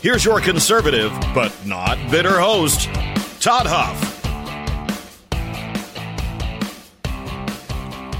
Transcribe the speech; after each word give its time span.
Here's 0.00 0.24
your 0.24 0.40
conservative, 0.40 1.10
but 1.34 1.52
not 1.66 1.98
bitter 2.08 2.38
host, 2.38 2.84
Todd 3.40 3.66
Huff. 3.66 3.98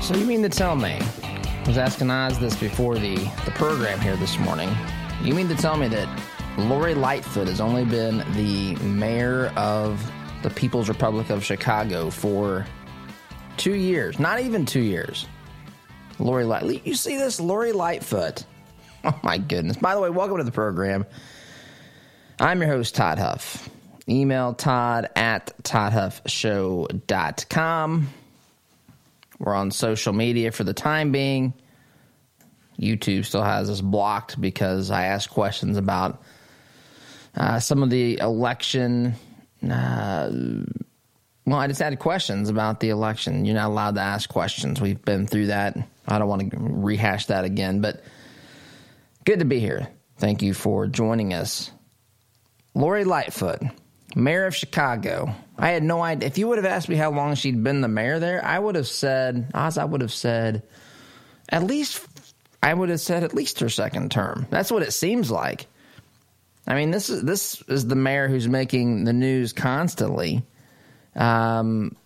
So 0.02 0.16
you 0.16 0.26
mean 0.26 0.42
to 0.42 0.48
tell 0.48 0.74
me, 0.74 0.98
I 1.22 1.64
was 1.68 1.78
asking 1.78 2.10
Oz 2.10 2.40
this 2.40 2.56
before 2.56 2.96
the, 2.98 3.14
the 3.44 3.52
program 3.52 4.00
here 4.00 4.16
this 4.16 4.36
morning, 4.40 4.68
you 5.22 5.34
mean 5.34 5.46
to 5.46 5.54
tell 5.54 5.76
me 5.76 5.86
that 5.86 6.08
Lori 6.58 6.94
Lightfoot 6.94 7.46
has 7.46 7.60
only 7.60 7.84
been 7.84 8.24
the 8.32 8.74
mayor 8.82 9.52
of 9.54 10.04
the 10.42 10.50
People's 10.50 10.88
Republic 10.88 11.30
of 11.30 11.44
Chicago 11.44 12.10
for 12.10 12.66
two 13.56 13.74
years, 13.74 14.18
not 14.18 14.40
even 14.40 14.66
two 14.66 14.80
years. 14.80 15.28
Lori 16.18 16.42
Lightfoot. 16.42 16.84
you 16.84 16.94
see 16.94 17.16
this, 17.16 17.38
Lori 17.38 17.70
Lightfoot. 17.70 18.44
Oh 19.04 19.16
my 19.22 19.38
goodness! 19.38 19.76
By 19.76 19.94
the 19.94 20.00
way, 20.00 20.10
welcome 20.10 20.38
to 20.38 20.42
the 20.42 20.50
program. 20.50 21.06
I'm 22.40 22.60
your 22.60 22.70
host, 22.70 22.94
Todd 22.94 23.18
Huff. 23.18 23.68
Email 24.08 24.54
Todd 24.54 25.08
at 25.16 25.52
ToddHuffShow.com. 25.64 28.08
We're 29.40 29.54
on 29.54 29.72
social 29.72 30.12
media 30.12 30.52
for 30.52 30.62
the 30.64 30.72
time 30.72 31.10
being. 31.10 31.52
YouTube 32.78 33.24
still 33.24 33.42
has 33.42 33.68
us 33.68 33.80
blocked 33.80 34.40
because 34.40 34.92
I 34.92 35.06
asked 35.06 35.30
questions 35.30 35.76
about 35.76 36.22
uh, 37.36 37.58
some 37.58 37.82
of 37.82 37.90
the 37.90 38.18
election. 38.18 39.14
Uh, 39.68 40.30
well, 41.44 41.58
I 41.58 41.66
just 41.66 41.80
had 41.80 41.98
questions 41.98 42.50
about 42.50 42.78
the 42.78 42.90
election. 42.90 43.46
You're 43.46 43.56
not 43.56 43.70
allowed 43.70 43.96
to 43.96 44.00
ask 44.00 44.28
questions. 44.28 44.80
We've 44.80 45.04
been 45.04 45.26
through 45.26 45.46
that. 45.46 45.76
I 46.06 46.20
don't 46.20 46.28
want 46.28 46.52
to 46.52 46.56
rehash 46.56 47.26
that 47.26 47.44
again, 47.44 47.80
but 47.80 48.04
good 49.24 49.40
to 49.40 49.44
be 49.44 49.58
here. 49.58 49.88
Thank 50.18 50.42
you 50.42 50.54
for 50.54 50.86
joining 50.86 51.34
us. 51.34 51.72
Lori 52.74 53.04
Lightfoot, 53.04 53.60
mayor 54.14 54.46
of 54.46 54.54
Chicago. 54.54 55.34
I 55.58 55.70
had 55.70 55.82
no 55.82 56.02
idea. 56.02 56.28
If 56.28 56.38
you 56.38 56.48
would 56.48 56.58
have 56.58 56.66
asked 56.66 56.88
me 56.88 56.96
how 56.96 57.10
long 57.10 57.34
she'd 57.34 57.62
been 57.62 57.80
the 57.80 57.88
mayor 57.88 58.18
there, 58.18 58.44
I 58.44 58.58
would 58.58 58.76
have 58.76 58.86
said, 58.86 59.50
Oz, 59.54 59.78
I 59.78 59.84
would 59.84 60.00
have 60.00 60.12
said, 60.12 60.62
at 61.48 61.64
least, 61.64 62.06
I 62.62 62.72
would 62.72 62.88
have 62.90 63.00
said 63.00 63.24
at 63.24 63.34
least 63.34 63.60
her 63.60 63.68
second 63.68 64.10
term. 64.10 64.46
That's 64.50 64.70
what 64.70 64.82
it 64.82 64.92
seems 64.92 65.30
like. 65.30 65.66
I 66.66 66.74
mean, 66.74 66.90
this 66.90 67.08
is 67.08 67.22
this 67.22 67.62
is 67.62 67.86
the 67.86 67.96
mayor 67.96 68.28
who's 68.28 68.46
making 68.46 69.04
the 69.04 69.14
news 69.14 69.54
constantly, 69.54 70.42
um, 71.16 71.96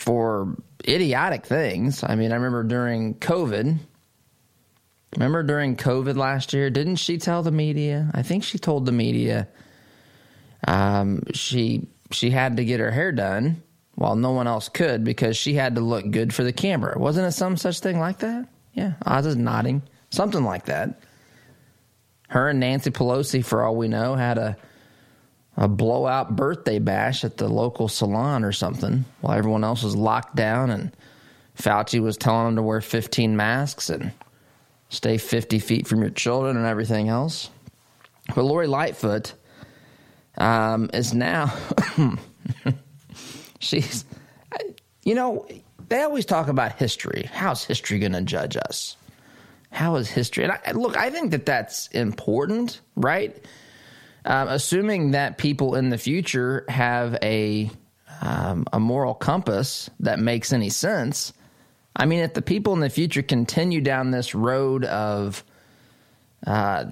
for 0.00 0.56
idiotic 0.88 1.44
things. 1.44 2.02
I 2.02 2.14
mean, 2.14 2.32
I 2.32 2.36
remember 2.36 2.64
during 2.64 3.14
COVID. 3.14 3.78
Remember 5.16 5.42
during 5.42 5.76
COVID 5.76 6.16
last 6.16 6.54
year, 6.54 6.70
didn't 6.70 6.96
she 6.96 7.18
tell 7.18 7.42
the 7.42 7.50
media? 7.50 8.10
I 8.14 8.22
think 8.22 8.44
she 8.44 8.58
told 8.58 8.86
the 8.86 8.92
media 8.92 9.46
um, 10.66 11.22
she 11.32 11.86
she 12.10 12.30
had 12.30 12.56
to 12.58 12.64
get 12.64 12.80
her 12.80 12.90
hair 12.90 13.12
done 13.12 13.62
while 13.94 14.16
no 14.16 14.32
one 14.32 14.46
else 14.46 14.68
could 14.68 15.04
because 15.04 15.36
she 15.36 15.54
had 15.54 15.74
to 15.76 15.80
look 15.80 16.10
good 16.10 16.32
for 16.34 16.44
the 16.44 16.52
camera. 16.52 16.98
Wasn't 16.98 17.26
it 17.26 17.32
some 17.32 17.56
such 17.56 17.80
thing 17.80 17.98
like 17.98 18.18
that? 18.18 18.48
Yeah, 18.74 18.94
Oz 19.04 19.26
is 19.26 19.36
nodding. 19.36 19.82
Something 20.10 20.44
like 20.44 20.66
that. 20.66 21.00
Her 22.28 22.48
and 22.48 22.60
Nancy 22.60 22.90
Pelosi, 22.90 23.44
for 23.44 23.62
all 23.62 23.76
we 23.76 23.88
know, 23.88 24.14
had 24.14 24.38
a 24.38 24.56
a 25.56 25.68
blowout 25.68 26.34
birthday 26.34 26.78
bash 26.78 27.24
at 27.24 27.36
the 27.36 27.48
local 27.48 27.88
salon 27.88 28.42
or 28.44 28.52
something 28.52 29.04
while 29.20 29.36
everyone 29.36 29.64
else 29.64 29.82
was 29.82 29.94
locked 29.94 30.34
down 30.34 30.70
and 30.70 30.96
Fauci 31.58 32.00
was 32.00 32.16
telling 32.16 32.46
them 32.46 32.56
to 32.56 32.62
wear 32.62 32.80
15 32.80 33.36
masks 33.36 33.90
and 33.90 34.12
stay 34.88 35.18
50 35.18 35.58
feet 35.58 35.86
from 35.86 36.00
your 36.00 36.10
children 36.10 36.56
and 36.56 36.66
everything 36.66 37.08
else. 37.08 37.50
But 38.34 38.44
Lori 38.44 38.66
Lightfoot 38.66 39.34
um, 40.38 40.90
is 40.92 41.14
now 41.14 41.54
she's 43.58 44.04
you 45.04 45.14
know 45.14 45.46
they 45.88 46.02
always 46.02 46.24
talk 46.24 46.48
about 46.48 46.72
history. 46.72 47.28
How's 47.32 47.64
history 47.64 47.98
going 47.98 48.12
to 48.12 48.22
judge 48.22 48.56
us? 48.56 48.96
How 49.70 49.96
is 49.96 50.08
history? 50.08 50.44
And 50.44 50.52
I, 50.52 50.72
look 50.72 50.96
i 50.96 51.10
think 51.10 51.30
that 51.32 51.46
that's 51.46 51.88
important 51.88 52.80
right? 52.96 53.44
Um, 54.24 54.48
assuming 54.48 55.10
that 55.12 55.36
people 55.36 55.74
in 55.74 55.90
the 55.90 55.98
future 55.98 56.64
have 56.68 57.18
a 57.22 57.70
um, 58.20 58.66
a 58.72 58.78
moral 58.78 59.14
compass 59.14 59.90
that 60.00 60.18
makes 60.20 60.52
any 60.52 60.68
sense 60.68 61.32
i 61.96 62.06
mean 62.06 62.20
if 62.20 62.34
the 62.34 62.42
people 62.42 62.72
in 62.72 62.80
the 62.80 62.90
future 62.90 63.22
continue 63.22 63.80
down 63.80 64.12
this 64.12 64.34
road 64.34 64.84
of 64.84 65.42
uh, 66.46 66.84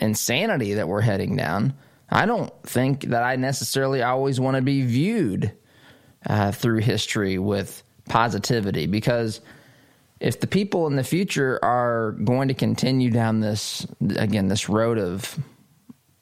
insanity 0.00 0.74
that 0.74 0.88
we're 0.88 1.02
heading 1.02 1.36
down 1.36 1.74
I 2.10 2.26
don't 2.26 2.52
think 2.62 3.04
that 3.04 3.22
I 3.22 3.36
necessarily 3.36 4.02
always 4.02 4.40
want 4.40 4.56
to 4.56 4.62
be 4.62 4.82
viewed 4.82 5.52
uh, 6.26 6.52
through 6.52 6.78
history 6.78 7.38
with 7.38 7.82
positivity 8.08 8.86
because 8.86 9.40
if 10.20 10.40
the 10.40 10.46
people 10.46 10.86
in 10.86 10.96
the 10.96 11.04
future 11.04 11.62
are 11.62 12.12
going 12.12 12.48
to 12.48 12.54
continue 12.54 13.10
down 13.10 13.40
this 13.40 13.86
again 14.16 14.48
this 14.48 14.68
road 14.68 14.98
of 14.98 15.38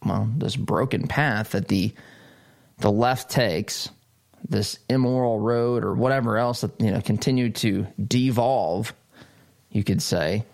well 0.05 0.29
this 0.37 0.57
broken 0.57 1.07
path 1.07 1.53
that 1.53 1.69
the 1.69 1.95
the 2.79 2.91
left 2.91 3.31
takes 3.31 3.89
this 4.49 4.79
immoral 4.89 5.41
road 5.41 5.85
or 5.85 5.95
whatever 5.95 6.37
else 6.37 6.61
that 6.61 6.79
you 6.81 6.91
know 6.91 7.01
continue 7.01 7.51
to 7.51 7.87
devolve 8.07 8.93
you 9.71 9.83
could 9.83 10.03
say 10.03 10.45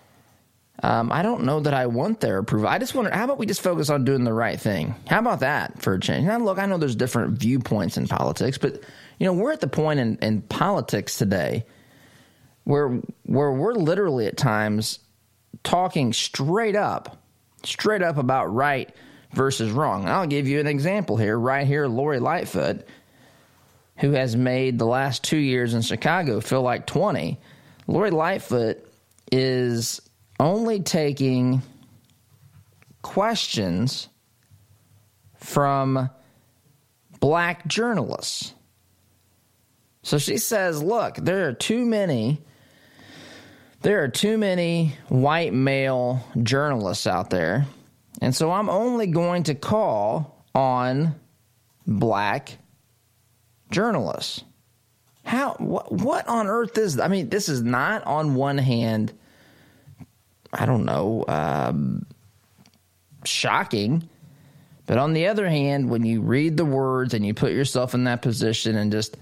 um, 0.83 1.13
I 1.13 1.23
don't 1.23 1.45
know 1.45 1.61
that 1.61 1.75
I 1.75 1.87
want 1.87 2.21
their 2.21 2.39
approval. 2.39 2.69
I 2.69 2.79
just 2.79 2.95
wonder, 2.95 3.15
how 3.15 3.25
about 3.25 3.39
we 3.39 3.47
just 3.47 3.61
focus 3.61 3.89
on 3.89 4.05
doing 4.05 4.25
the 4.25 4.33
right 4.33 4.61
thing? 4.61 4.97
How 5.07 5.21
about 5.21 5.41
that 5.41 5.81
for 5.81 5.95
a 5.95 6.01
change? 6.01 6.27
Now, 6.27 6.39
look, 6.39 6.59
I 6.59 6.67
know 6.67 6.77
there's 6.77 6.97
different 6.97 7.39
viewpoints 7.39 7.97
in 7.97 8.09
politics, 8.09 8.59
but 8.59 8.83
you 9.19 9.27
know, 9.27 9.33
we're 9.33 9.53
at 9.53 9.61
the 9.61 9.69
point 9.69 10.01
in, 10.01 10.19
in 10.19 10.43
politics 10.43 11.19
today 11.19 11.65
where 12.65 13.01
where 13.25 13.53
we're 13.53 13.75
literally 13.75 14.27
at 14.27 14.37
times 14.37 14.99
talking 15.63 16.13
straight 16.13 16.75
up, 16.75 17.23
straight 17.63 18.03
up 18.03 18.17
about 18.17 18.53
right 18.53 18.93
versus 19.33 19.71
wrong. 19.71 20.09
I'll 20.09 20.27
give 20.27 20.49
you 20.49 20.59
an 20.59 20.67
example 20.67 21.17
here, 21.17 21.39
right 21.39 21.67
here, 21.67 21.87
Lori 21.87 22.19
Lightfoot, 22.19 22.87
who 23.99 24.13
has 24.13 24.35
made 24.35 24.79
the 24.79 24.87
last 24.87 25.23
two 25.23 25.39
years 25.39 25.75
in 25.75 25.83
Chicago 25.83 26.41
feel 26.41 26.63
like 26.63 26.87
20. 26.87 27.39
Lori 27.87 28.11
Lightfoot 28.11 28.85
is 29.31 30.01
only 30.43 30.81
taking 30.81 31.63
questions 33.01 34.09
from 35.37 36.11
black 37.21 37.67
journalists. 37.67 38.55
So 40.03 40.19
she 40.19 40.39
says, 40.39 40.83
look, 40.83 41.17
there 41.17 41.49
are 41.49 41.53
too 41.53 41.87
many 41.87 42.43
there 43.83 44.05
are 44.05 44.09
too 44.09 44.39
many 44.39 44.95
white 45.09 45.53
male 45.53 46.25
journalists 46.41 47.09
out 47.09 47.31
there. 47.31 47.67
And 48.21 48.33
so 48.33 48.53
I'm 48.53 48.69
only 48.69 49.09
going 49.09 49.43
to 49.45 49.57
call 49.57 50.45
on 50.55 51.17
black 51.85 52.59
journalists. 53.73 54.45
How 55.25 55.55
what 55.55 55.91
what 55.91 56.29
on 56.29 56.47
earth 56.47 56.79
is 56.79 57.01
I 57.01 57.09
mean 57.09 57.29
this 57.29 57.49
is 57.49 57.63
not 57.63 58.05
on 58.05 58.37
one 58.37 58.59
hand 58.59 59.13
I 60.53 60.67
don't 60.67 60.85
know, 60.85 61.25
um, 61.29 62.07
shocking. 63.25 64.09
But 64.87 64.99
on 64.99 65.13
the 65.13 65.29
other 65.29 65.49
hand, 65.49 65.89
when 65.89 66.05
you 66.05 66.21
read 66.21 66.57
the 66.57 66.65
words 66.65 67.15
and 67.15 67.25
you 67.25 67.35
put 67.35 67.53
yourself 67.53 67.95
in 67.95 68.05
that 68.05 68.21
position 68.21 68.77
and 68.77 68.93
just 68.93 69.17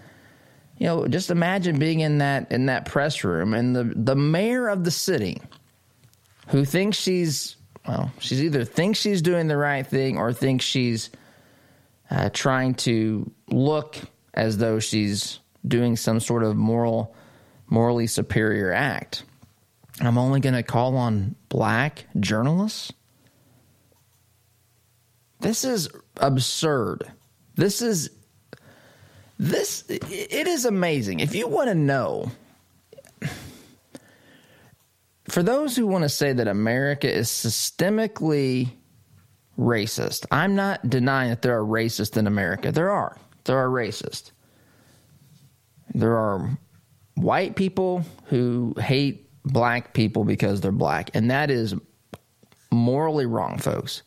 you 0.81 0.87
know, 0.87 1.07
just 1.07 1.31
imagine 1.31 1.79
being 1.79 2.01
in 2.01 2.19
that 2.19 2.51
in 2.51 2.67
that 2.67 2.87
press 2.87 3.23
room 3.23 3.53
and 3.53 3.77
the 3.77 3.93
the 3.95 4.17
mayor 4.17 4.69
of 4.69 4.83
the 4.83 4.91
city 4.91 5.41
who 6.49 6.65
thinks 6.65 6.97
she's 6.97 7.57
well, 7.87 8.11
she's 8.19 8.43
either 8.43 8.65
thinks 8.65 8.99
she's 8.99 9.21
doing 9.21 9.47
the 9.47 9.59
right 9.59 9.87
thing 9.87 10.17
or 10.17 10.33
thinks 10.33 10.65
she's 10.65 11.11
uh, 12.11 12.31
trying 12.33 12.75
to 12.75 13.31
look 13.49 13.97
as 14.33 14.57
though 14.57 14.81
she's 14.81 15.39
doing 15.69 15.97
some 15.97 16.19
sort 16.19 16.43
of 16.43 16.57
moral 16.57 17.15
morally 17.69 18.07
superior 18.07 18.73
act. 18.73 19.25
I'm 20.09 20.19
only 20.19 20.41
going 20.41 20.55
to 20.55 20.63
call 20.63 20.97
on 20.97 21.37
black 21.49 22.07
journalists. 22.19 22.93
This 25.41 25.65
is 25.65 25.89
absurd. 26.19 27.11
This 27.55 27.83
is 27.83 28.11
this 29.39 29.85
it 29.89 30.47
is 30.47 30.67
amazing. 30.67 31.21
If 31.21 31.35
you 31.35 31.49
want 31.49 31.69
to 31.69 31.75
know 31.75 32.31
for 35.29 35.43
those 35.43 35.77
who 35.77 35.87
want 35.87 36.03
to 36.03 36.09
say 36.09 36.33
that 36.33 36.47
America 36.47 37.11
is 37.11 37.29
systemically 37.29 38.71
racist, 39.59 40.27
I'm 40.31 40.55
not 40.55 40.89
denying 40.89 41.31
that 41.31 41.41
there 41.43 41.59
are 41.59 41.65
racists 41.65 42.17
in 42.17 42.27
America. 42.27 42.71
There 42.71 42.91
are. 42.91 43.17
There 43.45 43.57
are 43.57 43.69
racists. 43.69 44.33
There 45.95 46.17
are 46.17 46.59
white 47.15 47.57
people 47.57 48.05
who 48.27 48.75
hate 48.79 49.30
black 49.45 49.95
people 49.95 50.25
because 50.25 50.61
they're 50.61 50.73
black, 50.73 51.11
and 51.15 51.31
that 51.31 51.51
is 51.51 51.75
morally 52.71 53.27
wrong, 53.27 53.59
folks. 53.59 54.03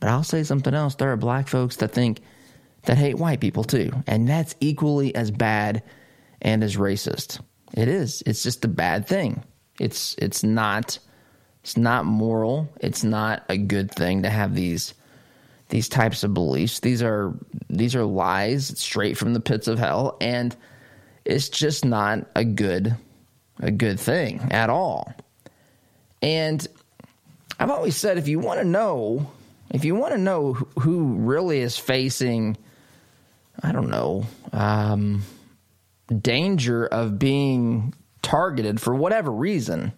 But 0.00 0.10
I'll 0.10 0.24
say 0.24 0.42
something 0.42 0.74
else. 0.74 0.94
There 0.94 1.12
are 1.12 1.16
black 1.16 1.48
folks 1.48 1.76
that 1.76 1.92
think 1.92 2.20
that 2.84 2.98
hate 2.98 3.18
white 3.18 3.40
people 3.40 3.64
too, 3.64 3.90
and 4.06 4.28
that's 4.28 4.54
equally 4.60 5.14
as 5.14 5.30
bad 5.30 5.82
and 6.42 6.62
as 6.62 6.76
racist. 6.76 7.40
It 7.74 7.88
is. 7.88 8.22
It's 8.26 8.42
just 8.42 8.64
a 8.64 8.68
bad 8.68 9.06
thing. 9.06 9.42
It's 9.80 10.14
it's 10.18 10.42
not 10.42 10.98
it's 11.62 11.76
not 11.76 12.04
moral. 12.04 12.68
It's 12.80 13.04
not 13.04 13.44
a 13.48 13.56
good 13.56 13.90
thing 13.90 14.22
to 14.22 14.30
have 14.30 14.54
these 14.54 14.94
these 15.68 15.88
types 15.88 16.22
of 16.22 16.32
beliefs. 16.32 16.80
These 16.80 17.02
are 17.02 17.34
these 17.68 17.94
are 17.96 18.04
lies 18.04 18.78
straight 18.78 19.18
from 19.18 19.34
the 19.34 19.40
pits 19.40 19.66
of 19.66 19.78
hell 19.78 20.16
and 20.20 20.54
it's 21.24 21.48
just 21.48 21.84
not 21.84 22.20
a 22.36 22.44
good 22.44 22.96
a 23.60 23.70
good 23.70 23.98
thing 23.98 24.48
at 24.50 24.70
all. 24.70 25.12
And 26.22 26.66
I've 27.58 27.70
always 27.70 27.96
said 27.96 28.18
if 28.18 28.28
you 28.28 28.38
want 28.38 28.60
to 28.60 28.66
know 28.66 29.30
if 29.70 29.84
you 29.84 29.94
want 29.94 30.14
to 30.14 30.18
know 30.18 30.52
who 30.52 31.14
really 31.14 31.60
is 31.60 31.76
facing 31.76 32.56
I 33.62 33.72
don't 33.72 33.90
know 33.90 34.26
um, 34.52 35.22
danger 36.20 36.86
of 36.86 37.18
being 37.18 37.94
targeted 38.22 38.80
for 38.80 38.94
whatever 38.94 39.30
reason, 39.30 39.92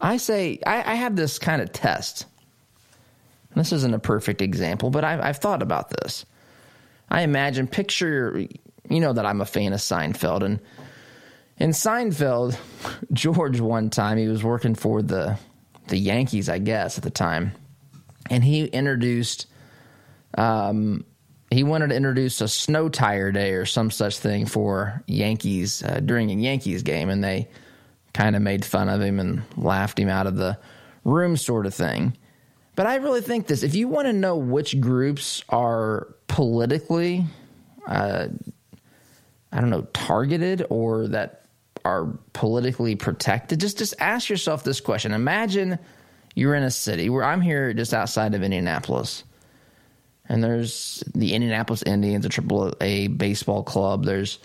I 0.00 0.18
say 0.18 0.58
I, 0.66 0.92
I 0.92 0.94
have 0.94 1.16
this 1.16 1.38
kind 1.38 1.62
of 1.62 1.72
test. 1.72 2.26
This 3.56 3.72
isn't 3.72 3.94
a 3.94 3.98
perfect 3.98 4.42
example, 4.42 4.90
but 4.90 5.04
I've, 5.04 5.20
I've 5.20 5.36
thought 5.38 5.62
about 5.62 5.90
this. 5.90 6.24
I 7.10 7.22
imagine 7.22 7.66
picture, 7.66 8.46
you 8.88 9.00
know 9.00 9.12
that 9.12 9.26
I'm 9.26 9.40
a 9.40 9.46
fan 9.46 9.72
of 9.72 9.80
Seinfeld, 9.80 10.42
and 10.42 10.60
in 11.60 11.70
Seinfeld, 11.70 12.58
George 13.12 13.60
one 13.60 13.90
time 13.90 14.18
he 14.18 14.26
was 14.26 14.42
working 14.42 14.74
for 14.74 15.02
the 15.02 15.38
the 15.86 15.98
Yankees, 15.98 16.48
I 16.48 16.58
guess 16.58 16.98
at 16.98 17.04
the 17.04 17.10
time, 17.10 17.52
and 18.28 18.42
he 18.42 18.64
introduced 18.64 19.46
um, 20.36 21.04
he 21.50 21.64
wanted 21.64 21.88
to 21.88 21.96
introduce 21.96 22.40
a 22.40 22.48
snow 22.48 22.88
tire 22.88 23.32
day 23.32 23.52
or 23.52 23.66
some 23.66 23.90
such 23.90 24.18
thing 24.18 24.46
for 24.46 25.02
Yankees 25.06 25.82
uh, 25.82 26.00
during 26.00 26.30
a 26.30 26.34
Yankees 26.34 26.82
game, 26.82 27.10
and 27.10 27.22
they 27.22 27.48
kind 28.14 28.36
of 28.36 28.42
made 28.42 28.64
fun 28.64 28.88
of 28.88 29.00
him 29.00 29.20
and 29.20 29.42
laughed 29.56 29.98
him 29.98 30.08
out 30.08 30.26
of 30.26 30.36
the 30.36 30.58
room, 31.04 31.36
sort 31.36 31.66
of 31.66 31.74
thing. 31.74 32.16
But 32.76 32.86
I 32.86 32.96
really 32.96 33.20
think 33.20 33.46
this: 33.46 33.62
if 33.62 33.74
you 33.74 33.88
want 33.88 34.06
to 34.06 34.12
know 34.12 34.36
which 34.36 34.80
groups 34.80 35.44
are 35.48 36.14
politically, 36.28 37.26
uh, 37.86 38.28
I 39.52 39.60
don't 39.60 39.70
know, 39.70 39.88
targeted 39.92 40.64
or 40.70 41.08
that 41.08 41.39
are 41.84 42.06
politically 42.32 42.96
protected, 42.96 43.60
just 43.60 43.78
just 43.78 43.94
ask 43.98 44.28
yourself 44.28 44.64
this 44.64 44.80
question. 44.80 45.12
Imagine 45.12 45.78
you're 46.34 46.54
in 46.54 46.62
a 46.62 46.70
city 46.70 47.10
where 47.10 47.24
I'm 47.24 47.40
here 47.40 47.72
just 47.72 47.94
outside 47.94 48.34
of 48.34 48.42
Indianapolis 48.42 49.24
and 50.30 50.44
there's 50.44 51.02
the 51.12 51.34
Indianapolis 51.34 51.82
Indians, 51.82 52.24
a 52.24 52.28
triple 52.28 52.72
A 52.80 53.08
baseball 53.08 53.64
club. 53.64 54.04
There's 54.04 54.38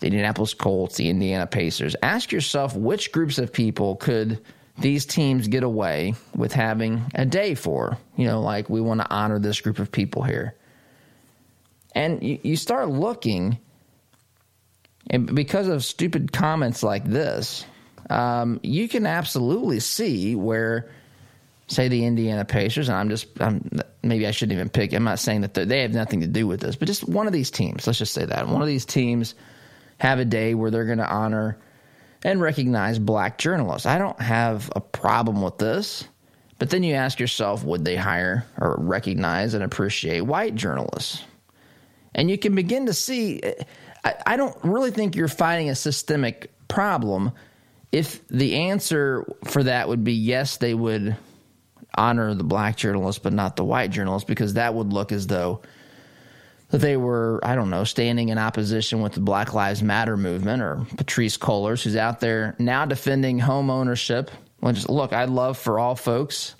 the 0.00 0.06
Indianapolis 0.06 0.54
Colts, 0.54 0.96
the 0.96 1.10
Indiana 1.10 1.46
Pacers. 1.46 1.94
Ask 2.02 2.32
yourself 2.32 2.74
which 2.74 3.12
groups 3.12 3.36
of 3.36 3.52
people 3.52 3.96
could 3.96 4.40
these 4.78 5.04
teams 5.04 5.46
get 5.46 5.64
away 5.64 6.14
with 6.34 6.54
having 6.54 7.02
a 7.14 7.26
day 7.26 7.54
for? 7.54 7.98
You 8.16 8.26
know, 8.26 8.40
like 8.40 8.70
we 8.70 8.80
want 8.80 9.00
to 9.00 9.10
honor 9.10 9.38
this 9.38 9.60
group 9.60 9.78
of 9.80 9.92
people 9.92 10.22
here. 10.22 10.54
And 11.94 12.22
you, 12.22 12.38
you 12.42 12.56
start 12.56 12.88
looking, 12.88 13.58
and 15.10 15.34
because 15.34 15.68
of 15.68 15.84
stupid 15.84 16.32
comments 16.32 16.82
like 16.82 17.04
this, 17.04 17.64
um, 18.10 18.60
you 18.62 18.88
can 18.88 19.06
absolutely 19.06 19.80
see 19.80 20.34
where 20.34 20.90
say 21.68 21.88
the 21.88 22.04
Indiana 22.04 22.44
Pacers, 22.44 22.88
and 22.88 22.96
I'm 22.96 23.10
just, 23.10 23.26
I'm, 23.40 23.70
maybe 24.02 24.26
I 24.26 24.30
shouldn't 24.30 24.56
even 24.56 24.70
pick. 24.70 24.92
I'm 24.92 25.04
not 25.04 25.18
saying 25.18 25.42
that 25.42 25.54
they 25.54 25.82
have 25.82 25.92
nothing 25.92 26.20
to 26.22 26.26
do 26.26 26.46
with 26.46 26.60
this, 26.60 26.76
but 26.76 26.88
just 26.88 27.06
one 27.06 27.26
of 27.26 27.32
these 27.32 27.50
teams. 27.50 27.86
Let's 27.86 27.98
just 27.98 28.14
say 28.14 28.24
that 28.24 28.48
one 28.48 28.62
of 28.62 28.68
these 28.68 28.86
teams 28.86 29.34
have 29.98 30.18
a 30.18 30.24
day 30.24 30.54
where 30.54 30.70
they're 30.70 30.86
going 30.86 30.98
to 30.98 31.08
honor 31.08 31.58
and 32.24 32.40
recognize 32.40 32.98
black 32.98 33.38
journalists. 33.38 33.86
I 33.86 33.98
don't 33.98 34.20
have 34.20 34.72
a 34.74 34.80
problem 34.80 35.42
with 35.42 35.58
this, 35.58 36.04
but 36.58 36.70
then 36.70 36.82
you 36.82 36.94
ask 36.94 37.20
yourself, 37.20 37.62
would 37.64 37.84
they 37.84 37.96
hire 37.96 38.46
or 38.58 38.76
recognize 38.78 39.54
and 39.54 39.62
appreciate 39.62 40.22
white 40.22 40.54
journalists? 40.54 41.22
And 42.14 42.30
you 42.30 42.38
can 42.38 42.54
begin 42.54 42.86
to 42.86 42.94
see. 42.94 43.42
I, 44.04 44.14
I 44.26 44.36
don't 44.36 44.56
really 44.62 44.90
think 44.90 45.16
you're 45.16 45.28
fighting 45.28 45.70
a 45.70 45.74
systemic 45.74 46.52
problem 46.68 47.32
if 47.90 48.26
the 48.28 48.56
answer 48.56 49.24
for 49.44 49.62
that 49.64 49.88
would 49.88 50.04
be 50.04 50.12
yes, 50.12 50.58
they 50.58 50.74
would 50.74 51.16
honor 51.96 52.34
the 52.34 52.44
black 52.44 52.76
journalists 52.76 53.20
but 53.20 53.32
not 53.32 53.56
the 53.56 53.64
white 53.64 53.90
journalists 53.90 54.26
because 54.26 54.54
that 54.54 54.74
would 54.74 54.92
look 54.92 55.10
as 55.10 55.26
though 55.26 55.62
that 56.70 56.78
they 56.78 56.96
were, 56.96 57.40
I 57.42 57.54
don't 57.54 57.70
know, 57.70 57.84
standing 57.84 58.28
in 58.28 58.38
opposition 58.38 59.00
with 59.00 59.12
the 59.12 59.20
Black 59.20 59.54
Lives 59.54 59.82
Matter 59.82 60.16
movement 60.16 60.62
or 60.62 60.86
Patrisse 60.96 61.38
Cullors, 61.38 61.82
who's 61.82 61.96
out 61.96 62.20
there 62.20 62.54
now 62.58 62.84
defending 62.84 63.38
home 63.38 63.70
ownership. 63.70 64.30
Which, 64.60 64.88
look, 64.88 65.12
I'd 65.12 65.30
love 65.30 65.56
for 65.56 65.78
all 65.78 65.94
folks 65.94 66.56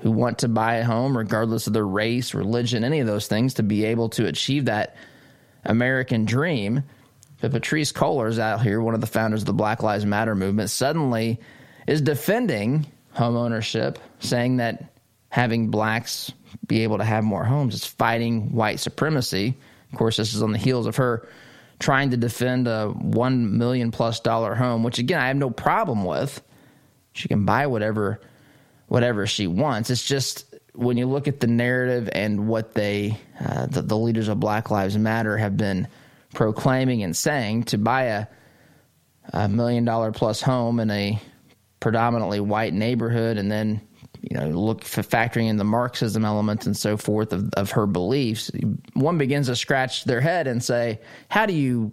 who 0.00 0.10
want 0.10 0.40
to 0.40 0.48
buy 0.48 0.76
a 0.76 0.84
home, 0.84 1.16
regardless 1.16 1.66
of 1.66 1.72
their 1.72 1.86
race, 1.86 2.34
religion, 2.34 2.84
any 2.84 3.00
of 3.00 3.06
those 3.06 3.26
things, 3.26 3.54
to 3.54 3.62
be 3.62 3.84
able 3.86 4.10
to 4.10 4.26
achieve 4.26 4.66
that 4.66 4.96
American 5.64 6.24
dream. 6.24 6.82
But 7.40 7.52
Patrisse 7.52 7.92
Cullors 7.92 8.38
out 8.38 8.62
here, 8.62 8.80
one 8.80 8.94
of 8.94 9.00
the 9.00 9.06
founders 9.06 9.42
of 9.42 9.46
the 9.46 9.52
Black 9.52 9.82
Lives 9.82 10.04
Matter 10.04 10.34
movement, 10.34 10.70
suddenly 10.70 11.38
is 11.86 12.00
defending 12.00 12.86
home 13.12 13.36
ownership, 13.36 13.98
saying 14.18 14.56
that 14.56 14.92
having 15.30 15.68
blacks 15.70 16.32
be 16.66 16.82
able 16.82 16.98
to 16.98 17.04
have 17.04 17.24
more 17.24 17.44
homes 17.44 17.74
is 17.74 17.84
fighting 17.84 18.52
white 18.52 18.80
supremacy. 18.80 19.56
Of 19.92 19.98
course, 19.98 20.16
this 20.16 20.34
is 20.34 20.42
on 20.42 20.52
the 20.52 20.58
heels 20.58 20.86
of 20.86 20.96
her 20.96 21.28
trying 21.78 22.10
to 22.10 22.16
defend 22.16 22.66
a 22.66 22.88
one 22.88 23.56
million 23.56 23.90
plus 23.90 24.20
dollar 24.20 24.54
home, 24.54 24.82
which 24.82 24.98
again 24.98 25.20
I 25.20 25.28
have 25.28 25.36
no 25.36 25.50
problem 25.50 26.04
with. 26.04 26.42
She 27.12 27.28
can 27.28 27.44
buy 27.44 27.66
whatever 27.66 28.20
whatever 28.88 29.26
she 29.26 29.46
wants. 29.46 29.90
It's 29.90 30.06
just 30.06 30.47
when 30.78 30.96
you 30.96 31.06
look 31.06 31.26
at 31.26 31.40
the 31.40 31.48
narrative 31.48 32.08
and 32.12 32.46
what 32.46 32.72
they 32.72 33.18
uh, 33.44 33.66
the, 33.66 33.82
the 33.82 33.96
leaders 33.96 34.28
of 34.28 34.38
Black 34.38 34.70
Lives 34.70 34.96
Matter 34.96 35.36
have 35.36 35.56
been 35.56 35.88
proclaiming 36.34 37.02
and 37.02 37.16
saying 37.16 37.64
to 37.64 37.78
buy 37.78 38.04
a 38.04 38.26
a 39.32 39.48
million 39.48 39.84
dollar 39.84 40.12
plus 40.12 40.40
home 40.40 40.78
in 40.78 40.88
a 40.90 41.20
predominantly 41.80 42.38
white 42.38 42.72
neighborhood, 42.72 43.38
and 43.38 43.50
then 43.50 43.80
you 44.20 44.38
know 44.38 44.46
look 44.46 44.84
for 44.84 45.02
factoring 45.02 45.48
in 45.48 45.56
the 45.56 45.64
Marxism 45.64 46.24
elements 46.24 46.64
and 46.64 46.76
so 46.76 46.96
forth 46.96 47.32
of, 47.32 47.52
of 47.54 47.72
her 47.72 47.86
beliefs, 47.86 48.48
one 48.94 49.18
begins 49.18 49.48
to 49.48 49.56
scratch 49.56 50.04
their 50.04 50.20
head 50.20 50.46
and 50.46 50.62
say, 50.62 51.00
"How 51.28 51.44
do 51.46 51.54
you 51.54 51.90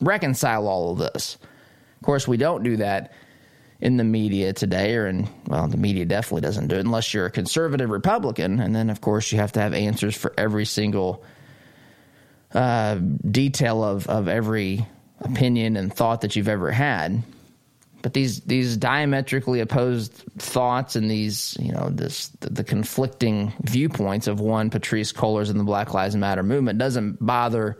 reconcile 0.00 0.66
all 0.66 0.90
of 0.90 0.98
this?" 0.98 1.38
Of 2.00 2.02
course, 2.02 2.26
we 2.26 2.36
don't 2.36 2.64
do 2.64 2.78
that 2.78 3.12
in 3.84 3.98
the 3.98 4.04
media 4.04 4.54
today, 4.54 4.96
or 4.96 5.06
in 5.06 5.28
well, 5.46 5.68
the 5.68 5.76
media 5.76 6.06
definitely 6.06 6.40
doesn't 6.40 6.68
do 6.68 6.76
it 6.76 6.80
unless 6.80 7.12
you're 7.12 7.26
a 7.26 7.30
conservative 7.30 7.90
Republican, 7.90 8.58
and 8.58 8.74
then 8.74 8.88
of 8.88 9.02
course 9.02 9.30
you 9.30 9.38
have 9.38 9.52
to 9.52 9.60
have 9.60 9.74
answers 9.74 10.16
for 10.16 10.32
every 10.38 10.64
single 10.64 11.22
uh, 12.54 12.94
detail 12.94 13.84
of 13.84 14.08
of 14.08 14.26
every 14.26 14.86
opinion 15.20 15.76
and 15.76 15.92
thought 15.92 16.22
that 16.22 16.34
you've 16.34 16.48
ever 16.48 16.70
had. 16.70 17.22
But 18.00 18.14
these 18.14 18.40
these 18.40 18.78
diametrically 18.78 19.60
opposed 19.60 20.12
thoughts 20.38 20.96
and 20.96 21.10
these 21.10 21.54
you 21.60 21.72
know 21.72 21.90
this 21.90 22.28
the, 22.40 22.50
the 22.50 22.64
conflicting 22.64 23.52
viewpoints 23.64 24.26
of 24.28 24.40
one 24.40 24.70
Patrisse 24.70 25.12
Cullors 25.12 25.50
in 25.50 25.58
the 25.58 25.64
Black 25.64 25.92
Lives 25.92 26.16
Matter 26.16 26.42
movement 26.42 26.78
doesn't 26.78 27.24
bother 27.24 27.78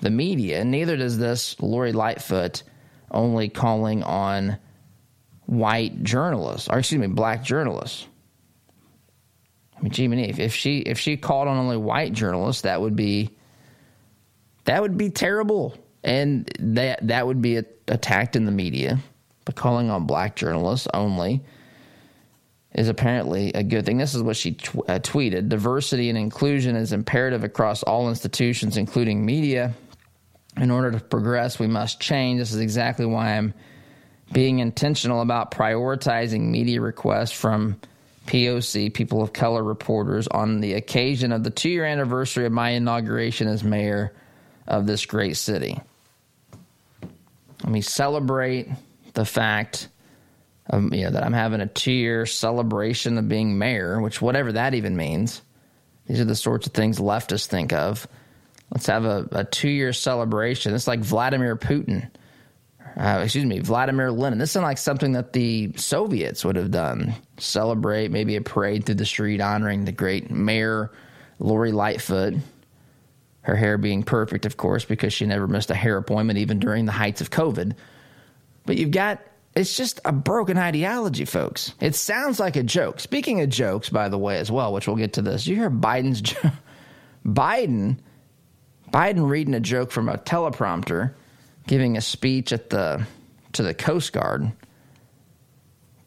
the 0.00 0.10
media, 0.10 0.60
and 0.60 0.72
neither 0.72 0.96
does 0.96 1.18
this 1.18 1.54
Lori 1.60 1.92
Lightfoot 1.92 2.64
only 3.12 3.48
calling 3.48 4.02
on 4.02 4.58
white 5.50 6.02
journalists, 6.02 6.68
or 6.68 6.78
excuse 6.78 7.00
me, 7.00 7.06
black 7.08 7.42
journalists. 7.42 8.06
I 9.76 9.82
mean, 9.82 9.92
Jiminy, 9.92 10.28
if, 10.28 10.38
if 10.38 10.54
she 10.54 10.78
if 10.78 10.98
she 10.98 11.16
called 11.16 11.48
on 11.48 11.56
only 11.56 11.76
white 11.76 12.12
journalists, 12.12 12.62
that 12.62 12.80
would 12.80 12.96
be 12.96 13.36
that 14.64 14.80
would 14.82 14.96
be 14.96 15.10
terrible, 15.10 15.76
and 16.04 16.50
that 16.60 17.06
that 17.08 17.26
would 17.26 17.42
be 17.42 17.56
attacked 17.88 18.36
in 18.36 18.44
the 18.44 18.52
media 18.52 18.98
but 19.44 19.56
calling 19.56 19.90
on 19.90 20.06
black 20.06 20.36
journalists 20.36 20.86
only 20.94 21.42
is 22.72 22.88
apparently 22.88 23.52
a 23.52 23.64
good 23.64 23.84
thing. 23.84 23.98
This 23.98 24.14
is 24.14 24.22
what 24.22 24.36
she 24.36 24.52
tw- 24.52 24.88
uh, 24.88 25.00
tweeted 25.00 25.48
Diversity 25.48 26.08
and 26.08 26.16
inclusion 26.16 26.76
is 26.76 26.92
imperative 26.92 27.42
across 27.42 27.82
all 27.82 28.08
institutions, 28.08 28.76
including 28.76 29.26
media. 29.26 29.74
In 30.56 30.70
order 30.70 30.92
to 30.92 31.00
progress, 31.00 31.58
we 31.58 31.66
must 31.66 32.00
change. 32.00 32.38
This 32.38 32.52
is 32.52 32.60
exactly 32.60 33.06
why 33.06 33.36
I'm 33.36 33.54
being 34.32 34.60
intentional 34.60 35.20
about 35.22 35.50
prioritizing 35.50 36.42
media 36.42 36.80
requests 36.80 37.32
from 37.32 37.80
POC, 38.26 38.94
people 38.94 39.22
of 39.22 39.32
color 39.32 39.62
reporters, 39.62 40.28
on 40.28 40.60
the 40.60 40.74
occasion 40.74 41.32
of 41.32 41.42
the 41.42 41.50
two 41.50 41.70
year 41.70 41.84
anniversary 41.84 42.46
of 42.46 42.52
my 42.52 42.70
inauguration 42.70 43.48
as 43.48 43.64
mayor 43.64 44.12
of 44.68 44.86
this 44.86 45.06
great 45.06 45.36
city. 45.36 45.80
Let 47.64 47.72
me 47.72 47.80
celebrate 47.80 48.68
the 49.14 49.24
fact 49.24 49.88
um, 50.70 50.92
you 50.94 51.04
know, 51.04 51.10
that 51.10 51.24
I'm 51.24 51.32
having 51.32 51.60
a 51.60 51.66
two 51.66 51.92
year 51.92 52.26
celebration 52.26 53.18
of 53.18 53.28
being 53.28 53.58
mayor, 53.58 54.00
which 54.00 54.22
whatever 54.22 54.52
that 54.52 54.74
even 54.74 54.96
means. 54.96 55.42
These 56.06 56.20
are 56.20 56.24
the 56.24 56.36
sorts 56.36 56.66
of 56.66 56.72
things 56.72 56.98
leftists 56.98 57.46
think 57.46 57.72
of. 57.72 58.06
Let's 58.70 58.86
have 58.86 59.04
a, 59.04 59.28
a 59.32 59.44
two 59.44 59.68
year 59.68 59.92
celebration. 59.92 60.74
It's 60.74 60.86
like 60.86 61.00
Vladimir 61.00 61.56
Putin. 61.56 62.08
Uh, 62.96 63.20
excuse 63.22 63.44
me, 63.44 63.60
Vladimir 63.60 64.10
Lenin. 64.10 64.38
This 64.38 64.56
is 64.56 64.62
like 64.62 64.78
something 64.78 65.12
that 65.12 65.32
the 65.32 65.72
Soviets 65.76 66.44
would 66.44 66.56
have 66.56 66.70
done. 66.70 67.14
Celebrate 67.38 68.10
maybe 68.10 68.36
a 68.36 68.40
parade 68.40 68.84
through 68.84 68.96
the 68.96 69.06
street 69.06 69.40
honoring 69.40 69.84
the 69.84 69.92
great 69.92 70.30
mayor 70.30 70.90
Lori 71.38 71.72
Lightfoot. 71.72 72.34
Her 73.42 73.56
hair 73.56 73.78
being 73.78 74.02
perfect, 74.02 74.44
of 74.44 74.56
course, 74.56 74.84
because 74.84 75.12
she 75.12 75.24
never 75.24 75.46
missed 75.46 75.70
a 75.70 75.74
hair 75.74 75.96
appointment 75.96 76.38
even 76.38 76.58
during 76.58 76.84
the 76.84 76.92
heights 76.92 77.20
of 77.20 77.30
COVID. 77.30 77.74
But 78.66 78.76
you've 78.76 78.90
got 78.90 79.20
it's 79.54 79.76
just 79.76 80.00
a 80.04 80.12
broken 80.12 80.58
ideology, 80.58 81.24
folks. 81.24 81.74
It 81.80 81.94
sounds 81.94 82.38
like 82.38 82.54
a 82.56 82.62
joke. 82.62 83.00
Speaking 83.00 83.40
of 83.40 83.48
jokes, 83.48 83.88
by 83.88 84.08
the 84.08 84.18
way, 84.18 84.38
as 84.38 84.50
well, 84.50 84.72
which 84.72 84.86
we'll 84.86 84.96
get 84.96 85.14
to 85.14 85.22
this. 85.22 85.46
You 85.46 85.56
hear 85.56 85.70
Biden's 85.70 86.20
jo- 86.20 86.50
Biden 87.26 87.98
Biden 88.92 89.28
reading 89.28 89.54
a 89.54 89.60
joke 89.60 89.90
from 89.90 90.08
a 90.08 90.18
teleprompter, 90.18 91.14
giving 91.70 91.96
a 91.96 92.00
speech 92.00 92.52
at 92.52 92.68
the 92.68 93.06
to 93.52 93.62
the 93.62 93.72
Coast 93.72 94.12
Guard, 94.12 94.50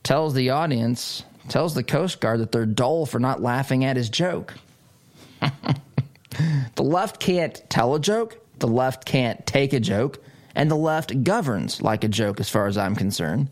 tells 0.03 0.33
the 0.33 0.49
audience, 0.49 1.23
tells 1.47 1.73
the 1.73 1.83
Coast 1.83 2.19
Guard 2.19 2.41
that 2.41 2.51
they're 2.51 2.65
dull 2.65 3.05
for 3.05 3.17
not 3.17 3.41
laughing 3.41 3.85
at 3.85 3.95
his 3.95 4.09
joke. 4.09 4.53
the 5.39 6.83
left 6.83 7.21
can't 7.21 7.63
tell 7.69 7.95
a 7.95 7.99
joke. 8.01 8.37
The 8.59 8.67
left 8.67 9.05
can't 9.05 9.45
take 9.45 9.71
a 9.71 9.79
joke 9.79 10.21
and 10.53 10.69
the 10.69 10.75
left 10.75 11.23
governs 11.23 11.81
like 11.81 12.03
a 12.03 12.09
joke 12.09 12.41
as 12.41 12.49
far 12.49 12.67
as 12.67 12.77
I'm 12.77 12.95
concerned. 12.95 13.49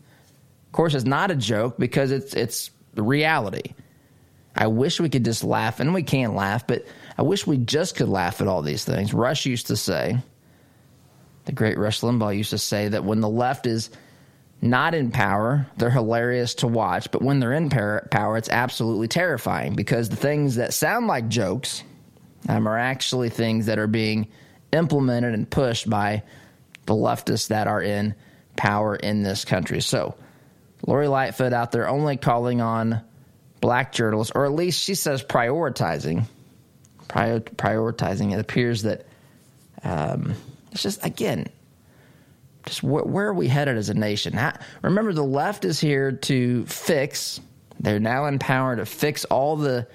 Of 0.66 0.72
course, 0.72 0.94
it's 0.94 1.06
not 1.06 1.30
a 1.30 1.34
joke 1.34 1.76
because 1.78 2.10
it's 2.10 2.34
it's 2.34 2.70
reality. 2.94 3.72
I 4.54 4.66
wish 4.66 5.00
we 5.00 5.08
could 5.08 5.24
just 5.24 5.44
laugh, 5.44 5.80
and 5.80 5.94
we 5.94 6.02
can 6.02 6.34
laugh, 6.34 6.66
but 6.66 6.84
I 7.16 7.22
wish 7.22 7.46
we 7.46 7.56
just 7.56 7.96
could 7.96 8.10
laugh 8.10 8.42
at 8.42 8.48
all 8.48 8.60
these 8.60 8.84
things. 8.84 9.14
Rush 9.14 9.46
used 9.46 9.68
to 9.68 9.76
say, 9.76 10.18
the 11.44 11.52
great 11.52 11.78
Rush 11.78 12.00
Limbaugh 12.00 12.36
used 12.36 12.50
to 12.50 12.58
say 12.58 12.88
that 12.88 13.04
when 13.04 13.20
the 13.20 13.28
left 13.28 13.66
is 13.66 13.90
not 14.60 14.94
in 14.94 15.10
power, 15.10 15.66
they're 15.76 15.90
hilarious 15.90 16.54
to 16.56 16.68
watch, 16.68 17.10
but 17.10 17.20
when 17.20 17.40
they're 17.40 17.52
in 17.52 17.68
power, 17.68 18.36
it's 18.36 18.48
absolutely 18.48 19.08
terrifying 19.08 19.74
because 19.74 20.08
the 20.08 20.16
things 20.16 20.56
that 20.56 20.72
sound 20.72 21.08
like 21.08 21.28
jokes 21.28 21.82
um, 22.48 22.68
are 22.68 22.78
actually 22.78 23.28
things 23.28 23.66
that 23.66 23.80
are 23.80 23.88
being 23.88 24.28
implemented 24.72 25.34
and 25.34 25.50
pushed 25.50 25.90
by 25.90 26.22
the 26.86 26.94
leftists 26.94 27.48
that 27.48 27.66
are 27.66 27.82
in 27.82 28.14
power 28.56 28.94
in 28.94 29.22
this 29.22 29.44
country. 29.44 29.80
So, 29.80 30.14
Lori 30.86 31.08
Lightfoot 31.08 31.52
out 31.52 31.72
there 31.72 31.88
only 31.88 32.16
calling 32.16 32.60
on 32.60 33.02
black 33.60 33.92
journalists, 33.92 34.32
or 34.34 34.44
at 34.44 34.52
least 34.52 34.80
she 34.82 34.94
says 34.94 35.22
prioritizing. 35.22 36.24
Prior, 37.08 37.40
prioritizing. 37.40 38.32
It 38.32 38.40
appears 38.40 38.82
that 38.82 39.06
um, 39.84 40.34
it's 40.72 40.82
just, 40.82 41.04
again, 41.04 41.46
just 42.66 42.80
wh- 42.80 43.06
where 43.06 43.28
are 43.28 43.34
we 43.34 43.48
headed 43.48 43.76
as 43.76 43.88
a 43.88 43.94
nation? 43.94 44.32
How, 44.32 44.54
remember, 44.82 45.12
the 45.12 45.24
left 45.24 45.64
is 45.64 45.78
here 45.78 46.12
to 46.12 46.66
fix, 46.66 47.40
they're 47.78 48.00
now 48.00 48.26
in 48.26 48.38
power 48.38 48.76
to 48.76 48.84
fix 48.84 49.24
all 49.26 49.56
the, 49.56 49.86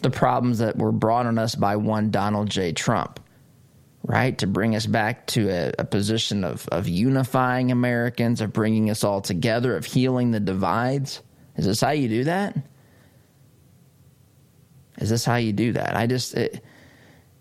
the 0.00 0.10
problems 0.10 0.58
that 0.58 0.76
were 0.76 0.92
brought 0.92 1.26
on 1.26 1.38
us 1.38 1.54
by 1.54 1.76
one 1.76 2.10
Donald 2.10 2.48
J. 2.48 2.72
Trump 2.72 3.20
right? 4.04 4.36
To 4.38 4.46
bring 4.46 4.76
us 4.76 4.86
back 4.86 5.26
to 5.28 5.48
a, 5.48 5.72
a, 5.78 5.84
position 5.84 6.44
of, 6.44 6.68
of 6.68 6.86
unifying 6.86 7.72
Americans, 7.72 8.40
of 8.40 8.52
bringing 8.52 8.90
us 8.90 9.02
all 9.02 9.22
together, 9.22 9.76
of 9.76 9.86
healing 9.86 10.30
the 10.30 10.40
divides. 10.40 11.22
Is 11.56 11.64
this 11.64 11.80
how 11.80 11.90
you 11.90 12.08
do 12.08 12.24
that? 12.24 12.56
Is 14.98 15.08
this 15.08 15.24
how 15.24 15.36
you 15.36 15.52
do 15.52 15.72
that? 15.72 15.96
I 15.96 16.06
just, 16.06 16.34
it, 16.34 16.62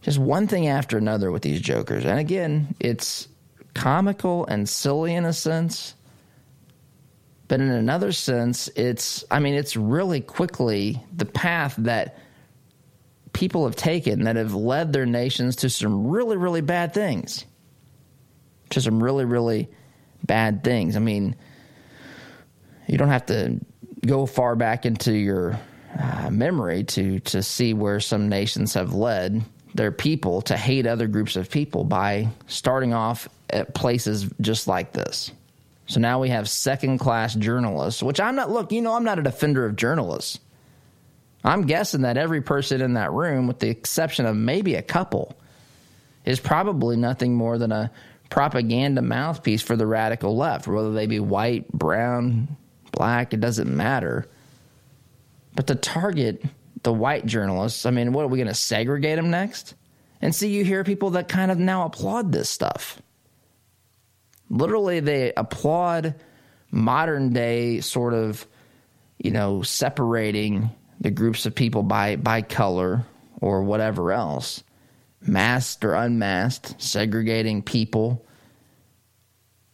just 0.03 0.19
one 0.19 0.47
thing 0.47 0.67
after 0.67 0.97
another 0.97 1.31
with 1.31 1.41
these 1.41 1.61
jokers. 1.61 2.05
And 2.05 2.19
again, 2.19 2.75
it's 2.79 3.27
comical 3.73 4.45
and 4.45 4.67
silly 4.67 5.15
in 5.15 5.25
a 5.25 5.33
sense. 5.33 5.95
But 7.47 7.61
in 7.61 7.69
another 7.69 8.11
sense, 8.11 8.67
it's, 8.75 9.23
I 9.31 9.39
mean, 9.39 9.53
it's 9.53 9.75
really 9.75 10.21
quickly 10.21 11.03
the 11.15 11.25
path 11.25 11.75
that 11.79 12.17
people 13.31 13.65
have 13.65 13.75
taken 13.75 14.25
that 14.25 14.35
have 14.35 14.53
led 14.53 14.93
their 14.93 15.05
nations 15.05 15.55
to 15.57 15.69
some 15.69 16.07
really, 16.07 16.37
really 16.37 16.61
bad 16.61 16.93
things. 16.93 17.45
To 18.71 18.81
some 18.81 19.01
really, 19.01 19.25
really 19.25 19.69
bad 20.25 20.63
things. 20.63 20.95
I 20.95 20.99
mean, 20.99 21.35
you 22.87 22.97
don't 22.97 23.09
have 23.09 23.25
to 23.27 23.59
go 24.05 24.25
far 24.25 24.55
back 24.55 24.85
into 24.85 25.13
your 25.13 25.59
uh, 25.97 26.29
memory 26.31 26.83
to 26.83 27.19
to 27.19 27.43
see 27.43 27.73
where 27.73 27.99
some 27.99 28.27
nations 28.27 28.73
have 28.73 28.93
led 28.93 29.43
their 29.73 29.91
people 29.91 30.41
to 30.43 30.57
hate 30.57 30.85
other 30.85 31.07
groups 31.07 31.35
of 31.35 31.49
people 31.49 31.83
by 31.83 32.29
starting 32.47 32.93
off 32.93 33.27
at 33.49 33.73
places 33.73 34.29
just 34.41 34.67
like 34.67 34.93
this. 34.93 35.31
So 35.87 35.99
now 35.99 36.19
we 36.19 36.29
have 36.29 36.49
second 36.49 36.99
class 36.99 37.35
journalists, 37.35 38.01
which 38.01 38.19
I'm 38.19 38.35
not, 38.35 38.49
look, 38.49 38.71
you 38.71 38.81
know, 38.81 38.93
I'm 38.95 39.03
not 39.03 39.19
a 39.19 39.23
defender 39.23 39.65
of 39.65 39.75
journalists. 39.75 40.39
I'm 41.43 41.65
guessing 41.65 42.03
that 42.03 42.17
every 42.17 42.41
person 42.41 42.81
in 42.81 42.93
that 42.93 43.11
room, 43.11 43.47
with 43.47 43.59
the 43.59 43.69
exception 43.69 44.25
of 44.25 44.35
maybe 44.35 44.75
a 44.75 44.81
couple, 44.81 45.35
is 46.23 46.39
probably 46.39 46.95
nothing 46.95 47.35
more 47.35 47.57
than 47.57 47.71
a 47.73 47.91
propaganda 48.29 49.01
mouthpiece 49.01 49.61
for 49.61 49.75
the 49.75 49.85
radical 49.85 50.37
left, 50.37 50.67
whether 50.67 50.93
they 50.93 51.05
be 51.05 51.19
white, 51.19 51.69
brown, 51.71 52.55
black, 52.91 53.33
it 53.33 53.41
doesn't 53.41 53.75
matter. 53.75 54.25
But 55.53 55.67
to 55.67 55.75
target 55.75 56.43
the 56.83 56.93
white 56.93 57.25
journalists, 57.25 57.85
I 57.85 57.91
mean, 57.91 58.13
what 58.13 58.23
are 58.23 58.27
we 58.27 58.37
going 58.37 58.47
to 58.47 58.53
segregate 58.53 59.15
them 59.15 59.29
next? 59.29 59.75
And 60.21 60.33
see, 60.33 60.49
you 60.49 60.63
hear 60.63 60.83
people 60.83 61.11
that 61.11 61.27
kind 61.27 61.51
of 61.51 61.57
now 61.57 61.85
applaud 61.85 62.31
this 62.31 62.49
stuff. 62.49 63.01
Literally, 64.49 64.99
they 64.99 65.33
applaud 65.35 66.15
modern 66.71 67.33
day 67.33 67.81
sort 67.81 68.13
of, 68.13 68.45
you 69.17 69.31
know, 69.31 69.61
separating 69.61 70.69
the 70.99 71.11
groups 71.11 71.45
of 71.45 71.55
people 71.55 71.83
by 71.83 72.15
by 72.15 72.41
color 72.41 73.05
or 73.41 73.63
whatever 73.63 74.11
else, 74.11 74.63
masked 75.21 75.83
or 75.83 75.93
unmasked, 75.93 76.81
segregating 76.81 77.61
people 77.61 78.25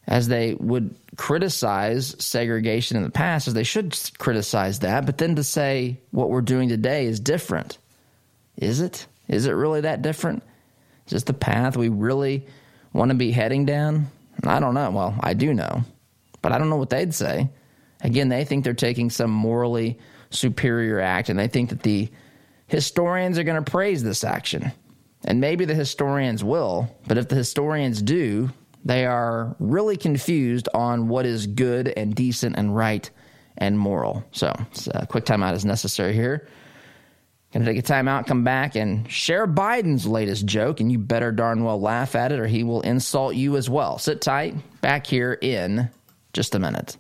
as 0.10 0.28
they 0.28 0.56
would 0.56 0.94
criticize 1.16 2.16
segregation 2.18 2.98
in 2.98 3.04
the 3.04 3.12
past, 3.12 3.48
as 3.48 3.54
they 3.54 3.64
should 3.64 3.96
criticize 4.18 4.80
that, 4.80 5.06
but 5.06 5.20
then 5.20 5.36
to 5.36 5.44
say 5.44 5.98
what 6.10 6.30
we're 6.30 6.42
doing 6.42 6.68
today 6.68 7.06
is 7.06 7.20
different. 7.20 7.78
Is 8.58 8.82
it? 8.82 9.06
Is 9.28 9.46
it 9.46 9.52
really 9.52 9.82
that 9.82 10.02
different? 10.02 10.42
Is 11.06 11.14
this 11.14 11.24
the 11.24 11.34
path 11.34 11.78
we 11.78 11.90
really 11.90 12.48
want 12.92 13.12
to 13.12 13.16
be 13.16 13.32
heading 13.32 13.66
down? 13.66 14.08
I 14.44 14.60
don't 14.60 14.74
know. 14.74 14.90
Well, 14.90 15.16
I 15.20 15.36
do 15.36 15.54
know, 15.54 15.84
but 16.42 16.52
I 16.52 16.58
don't 16.58 16.72
know 16.72 16.78
what 16.78 16.90
they'd 16.90 17.14
say. 17.14 17.50
Again, 18.02 18.30
they 18.30 18.46
think 18.46 18.64
they're 18.64 18.74
taking 18.74 19.12
some 19.12 19.30
morally 19.30 20.00
superior 20.32 21.00
act. 21.00 21.30
And 21.30 21.38
they 21.38 21.48
think 21.48 21.70
that 21.70 21.84
the 21.84 22.10
historians 22.68 23.38
are 23.38 23.44
going 23.44 23.64
to 23.64 23.72
praise 23.72 24.04
this 24.04 24.24
action. 24.24 24.72
And 25.26 25.40
maybe 25.42 25.66
the 25.66 25.76
historians 25.76 26.44
will, 26.44 26.90
but 27.08 27.18
if 27.18 27.28
the 27.28 27.36
historians 27.36 28.02
do, 28.02 28.50
they 28.90 29.06
are 29.06 29.56
really 29.60 29.98
confused 29.98 30.68
on 30.74 31.10
what 31.10 31.28
is 31.28 31.46
good 31.46 31.90
and 31.90 32.16
decent 32.16 32.56
and 32.58 32.76
right 32.76 33.08
and 33.56 33.78
moral. 33.78 34.24
So, 34.32 34.48
a 34.48 35.02
uh, 35.02 35.06
quick 35.06 35.26
timeout 35.26 35.54
is 35.54 35.64
necessary 35.64 36.14
here. 36.14 36.48
Gonna 37.54 37.66
take 37.66 37.78
a 37.78 37.84
timeout, 37.84 38.26
come 38.26 38.44
back, 38.44 38.76
and 38.76 39.08
share 39.12 39.46
Biden's 39.46 40.08
latest 40.08 40.48
joke, 40.48 40.80
and 40.80 40.92
you 40.92 40.98
better 40.98 41.32
darn 41.32 41.64
well 41.64 41.80
laugh 41.80 42.16
at 42.16 42.32
it, 42.32 42.40
or 42.40 42.48
he 42.48 42.64
will 42.64 42.82
insult 42.82 43.36
you 43.36 43.58
as 43.58 43.70
well. 43.70 44.00
Sit 44.00 44.22
tight, 44.22 44.56
back 44.82 45.06
here 45.06 45.34
in 45.40 45.92
just 46.34 46.56
a 46.56 46.60
minute. 46.60 46.98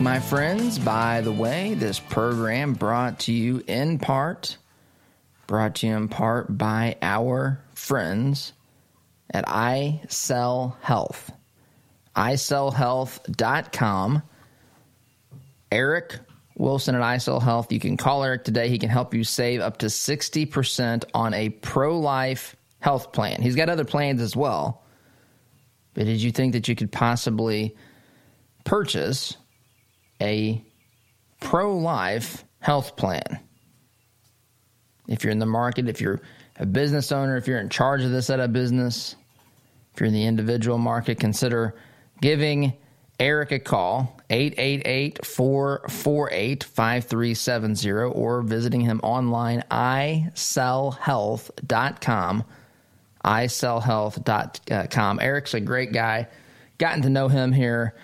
My 0.00 0.20
friends. 0.20 0.78
By 0.78 1.22
the 1.22 1.32
way, 1.32 1.74
this 1.74 1.98
program 1.98 2.74
brought 2.74 3.18
to 3.20 3.32
you 3.32 3.64
in 3.66 3.98
part, 3.98 4.56
brought 5.48 5.74
to 5.76 5.86
you 5.88 5.96
in 5.96 6.08
part 6.08 6.56
by 6.56 6.96
our 7.02 7.60
friends 7.74 8.52
at 9.30 9.44
I 9.48 10.02
Health. 10.82 11.32
ISellHealth.com. 12.14 14.22
Eric 15.72 16.20
Wilson 16.56 16.94
at 16.94 17.02
iSell 17.02 17.42
Health. 17.42 17.72
You 17.72 17.80
can 17.80 17.96
call 17.96 18.22
Eric 18.22 18.44
today. 18.44 18.68
He 18.68 18.78
can 18.78 18.88
help 18.88 19.14
you 19.14 19.24
save 19.24 19.60
up 19.60 19.78
to 19.78 19.86
60% 19.86 21.04
on 21.12 21.34
a 21.34 21.48
pro 21.48 21.98
life 21.98 22.54
health 22.78 23.12
plan. 23.12 23.42
He's 23.42 23.56
got 23.56 23.68
other 23.68 23.84
plans 23.84 24.22
as 24.22 24.36
well. 24.36 24.84
But 25.94 26.04
did 26.04 26.22
you 26.22 26.30
think 26.30 26.52
that 26.52 26.68
you 26.68 26.76
could 26.76 26.92
possibly 26.92 27.76
purchase 28.64 29.36
a 30.22 30.64
pro 31.40 31.76
life 31.76 32.44
health 32.60 32.96
plan. 32.96 33.40
If 35.08 35.24
you're 35.24 35.32
in 35.32 35.40
the 35.40 35.46
market, 35.46 35.88
if 35.88 36.00
you're 36.00 36.22
a 36.56 36.64
business 36.64 37.12
owner, 37.12 37.36
if 37.36 37.46
you're 37.48 37.58
in 37.58 37.68
charge 37.68 38.02
of 38.02 38.12
this 38.12 38.30
at 38.30 38.40
a 38.40 38.48
business, 38.48 39.16
if 39.92 40.00
you're 40.00 40.06
in 40.06 40.14
the 40.14 40.24
individual 40.24 40.78
market, 40.78 41.18
consider 41.18 41.74
giving 42.20 42.74
Eric 43.18 43.50
a 43.52 43.58
call, 43.58 44.20
888 44.30 45.26
448 45.26 46.64
5370, 46.64 47.90
or 47.90 48.40
visiting 48.42 48.80
him 48.80 49.00
online, 49.02 49.64
isellhealth.com. 49.70 52.44
isellhealth.com. 53.24 55.18
Uh, 55.18 55.22
Eric's 55.22 55.54
a 55.54 55.60
great 55.60 55.92
guy. 55.92 56.28
Gotten 56.78 57.02
to 57.02 57.10
know 57.10 57.28
him 57.28 57.52
here 57.52 57.94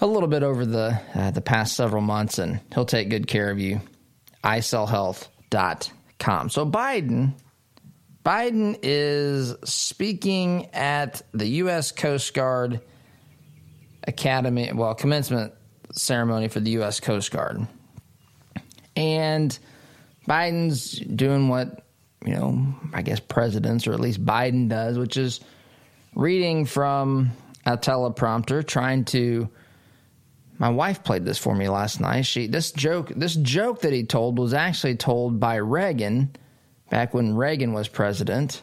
a 0.00 0.06
little 0.06 0.28
bit 0.28 0.42
over 0.42 0.66
the 0.66 1.00
uh, 1.14 1.30
the 1.30 1.40
past 1.40 1.76
several 1.76 2.02
months, 2.02 2.38
and 2.38 2.60
he'll 2.74 2.84
take 2.84 3.08
good 3.08 3.26
care 3.26 3.50
of 3.50 3.58
you. 3.58 3.80
ISellHealth.com. 4.44 6.50
So 6.50 6.64
Biden, 6.64 7.34
Biden 8.24 8.78
is 8.82 9.54
speaking 9.64 10.68
at 10.72 11.22
the 11.32 11.46
U.S. 11.46 11.92
Coast 11.92 12.32
Guard 12.34 12.80
Academy, 14.04 14.72
well, 14.72 14.94
commencement 14.94 15.52
ceremony 15.92 16.48
for 16.48 16.60
the 16.60 16.70
U.S. 16.72 17.00
Coast 17.00 17.30
Guard, 17.30 17.66
and 18.96 19.58
Biden's 20.28 20.92
doing 20.92 21.48
what 21.48 21.84
you 22.24 22.34
know, 22.34 22.74
I 22.92 23.02
guess 23.02 23.20
presidents 23.20 23.86
or 23.86 23.92
at 23.92 24.00
least 24.00 24.24
Biden 24.24 24.68
does, 24.68 24.98
which 24.98 25.16
is 25.16 25.40
reading 26.14 26.64
from 26.64 27.30
a 27.64 27.76
teleprompter, 27.76 28.66
trying 28.66 29.04
to 29.06 29.48
my 30.58 30.68
wife 30.68 31.04
played 31.04 31.24
this 31.24 31.38
for 31.38 31.54
me 31.54 31.68
last 31.68 32.00
night. 32.00 32.22
She 32.22 32.46
this 32.46 32.72
joke 32.72 33.12
this 33.14 33.36
joke 33.36 33.80
that 33.82 33.92
he 33.92 34.04
told 34.04 34.38
was 34.38 34.52
actually 34.52 34.96
told 34.96 35.38
by 35.38 35.56
Reagan 35.56 36.34
back 36.90 37.14
when 37.14 37.36
Reagan 37.36 37.72
was 37.72 37.88
president. 37.88 38.62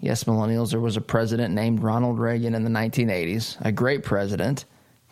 Yes, 0.00 0.24
millennials, 0.24 0.70
there 0.70 0.80
was 0.80 0.96
a 0.96 1.00
president 1.00 1.54
named 1.54 1.80
Ronald 1.80 2.18
Reagan 2.18 2.56
in 2.56 2.64
the 2.64 2.70
1980s, 2.70 3.56
a 3.64 3.70
great 3.70 4.02
president. 4.02 4.64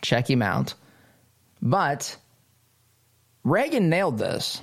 Check 0.03 0.29
him 0.29 0.43
out. 0.43 0.75
But 1.63 2.17
Reagan 3.45 3.89
nailed 3.89 4.19
this. 4.19 4.63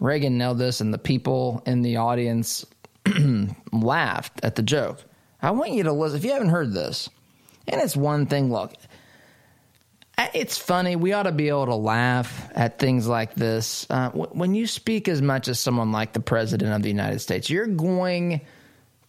Reagan 0.00 0.38
nailed 0.38 0.58
this, 0.58 0.80
and 0.80 0.92
the 0.92 0.98
people 0.98 1.62
in 1.66 1.82
the 1.82 1.96
audience 1.96 2.64
laughed 3.72 4.40
at 4.42 4.54
the 4.54 4.62
joke. 4.62 5.04
I 5.42 5.50
want 5.50 5.72
you 5.72 5.82
to 5.82 5.92
listen. 5.92 6.16
If 6.16 6.24
you 6.24 6.32
haven't 6.32 6.48
heard 6.48 6.72
this, 6.72 7.10
and 7.68 7.80
it's 7.80 7.96
one 7.96 8.26
thing, 8.26 8.50
look, 8.50 8.72
it's 10.18 10.56
funny. 10.56 10.96
We 10.96 11.12
ought 11.12 11.24
to 11.24 11.32
be 11.32 11.48
able 11.48 11.66
to 11.66 11.74
laugh 11.74 12.50
at 12.54 12.78
things 12.78 13.06
like 13.06 13.34
this. 13.34 13.86
Uh, 13.90 14.10
when 14.10 14.54
you 14.54 14.66
speak 14.66 15.08
as 15.08 15.20
much 15.20 15.48
as 15.48 15.58
someone 15.58 15.92
like 15.92 16.12
the 16.12 16.20
President 16.20 16.72
of 16.72 16.82
the 16.82 16.88
United 16.88 17.18
States, 17.20 17.50
you're 17.50 17.66
going 17.66 18.40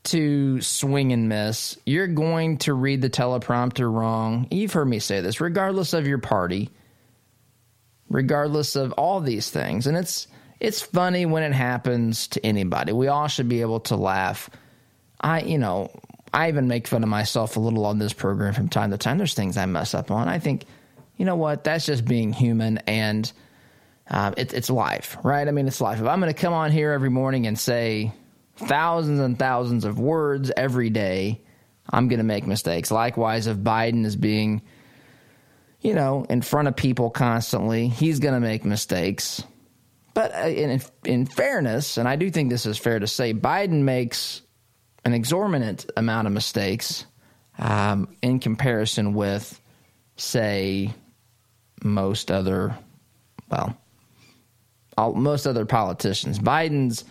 to 0.06 0.62
swing 0.62 1.14
and 1.14 1.30
miss. 1.30 1.78
You're 1.86 2.08
going 2.08 2.58
to 2.60 2.74
read 2.74 3.02
the 3.02 3.10
teleprompter 3.10 3.92
wrong. 3.92 4.48
You've 4.52 4.74
heard 4.74 4.88
me 4.88 5.00
say 5.00 5.22
this, 5.22 5.40
regardless 5.42 5.94
of 5.94 6.08
your 6.08 6.18
party, 6.18 6.70
regardless 8.10 8.76
of 8.76 8.94
all 8.94 9.22
these 9.22 9.50
things. 9.50 9.88
And 9.88 9.98
it's 9.98 10.28
it's 10.60 10.82
funny 10.82 11.26
when 11.26 11.44
it 11.44 11.54
happens 11.54 12.28
to 12.30 12.46
anybody. 12.46 12.92
We 12.92 13.08
all 13.08 13.28
should 13.28 13.48
be 13.48 13.62
able 13.62 13.82
to 13.82 13.96
laugh. 13.96 14.50
I, 15.22 15.42
you 15.42 15.58
know, 15.58 15.92
I 16.34 16.50
even 16.50 16.68
make 16.68 16.88
fun 16.88 17.04
of 17.04 17.10
myself 17.10 17.58
a 17.58 17.60
little 17.60 17.86
on 17.86 18.00
this 18.00 18.14
program 18.14 18.54
from 18.54 18.70
time 18.70 18.92
to 18.92 18.98
time. 18.98 19.18
There's 19.18 19.34
things 19.34 19.58
I 19.58 19.66
mess 19.68 19.94
up 19.94 20.10
on. 20.10 20.28
I 20.28 20.40
think 20.40 20.66
you 21.18 21.26
know 21.26 21.36
what? 21.36 21.64
That's 21.64 21.86
just 21.86 22.06
being 22.06 22.32
human 22.32 22.78
and 22.88 23.32
uh, 24.10 24.32
it, 24.38 24.54
it's 24.54 24.70
life, 24.70 25.18
right? 25.24 25.48
I 25.48 25.52
mean, 25.52 25.68
it's 25.68 25.82
life. 25.82 26.00
If 26.00 26.08
I'm 26.08 26.20
going 26.20 26.34
to 26.34 26.40
come 26.40 26.54
on 26.54 26.72
here 26.72 26.92
every 26.92 27.10
morning 27.10 27.48
and 27.48 27.60
say 27.60 28.14
thousands 28.56 29.20
and 29.20 29.38
thousands 29.38 29.84
of 29.86 30.00
words 30.00 30.52
every 30.56 30.90
day, 30.90 31.42
I'm 31.90 32.08
going 32.08 32.20
to 32.20 32.24
make 32.24 32.46
mistakes. 32.46 32.92
Likewise, 32.92 33.48
if 33.48 33.58
Biden 33.58 34.06
is 34.06 34.16
being, 34.16 34.62
you 35.82 35.94
know, 35.94 36.26
in 36.30 36.42
front 36.42 36.68
of 36.68 36.76
people 36.76 37.10
constantly, 37.10 37.88
he's 37.88 38.20
going 38.20 38.34
to 38.34 38.40
make 38.40 38.64
mistakes. 38.64 39.44
But 40.14 40.34
uh, 40.34 40.48
in, 40.48 40.82
in 41.06 41.26
fairness, 41.26 41.98
and 41.98 42.08
I 42.08 42.16
do 42.16 42.30
think 42.30 42.50
this 42.50 42.66
is 42.66 42.78
fair 42.78 43.00
to 43.00 43.08
say, 43.08 43.34
Biden 43.34 43.84
makes 43.84 44.42
an 45.06 45.14
exorbitant 45.14 45.90
amount 45.96 46.28
of 46.28 46.34
mistakes 46.34 47.06
um, 47.60 48.16
in 48.22 48.40
comparison 48.40 49.14
with, 49.14 49.62
say, 50.16 50.94
most 51.84 52.32
other, 52.32 52.78
well, 53.50 53.78
all, 54.98 55.14
most 55.14 55.46
other 55.46 55.66
politicians. 55.66 56.40
Biden's 56.40 57.06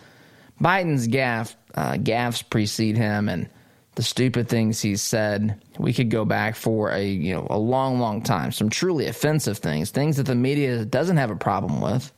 Biden's 0.61 1.07
gaff 1.07 1.55
uh, 1.75 1.93
gaffes 1.93 2.47
precede 2.47 2.97
him, 2.97 3.29
and 3.29 3.49
the 3.95 4.03
stupid 4.03 4.49
things 4.49 4.81
he's 4.81 5.01
said. 5.01 5.61
We 5.77 5.93
could 5.93 6.09
go 6.09 6.25
back 6.25 6.55
for 6.55 6.91
a 6.91 7.05
you 7.05 7.33
know 7.33 7.47
a 7.49 7.57
long, 7.57 7.99
long 7.99 8.21
time. 8.21 8.51
Some 8.51 8.69
truly 8.69 9.07
offensive 9.07 9.59
things, 9.59 9.91
things 9.91 10.17
that 10.17 10.25
the 10.25 10.35
media 10.35 10.85
doesn't 10.85 11.17
have 11.17 11.31
a 11.31 11.35
problem 11.35 11.81
with 11.81 12.11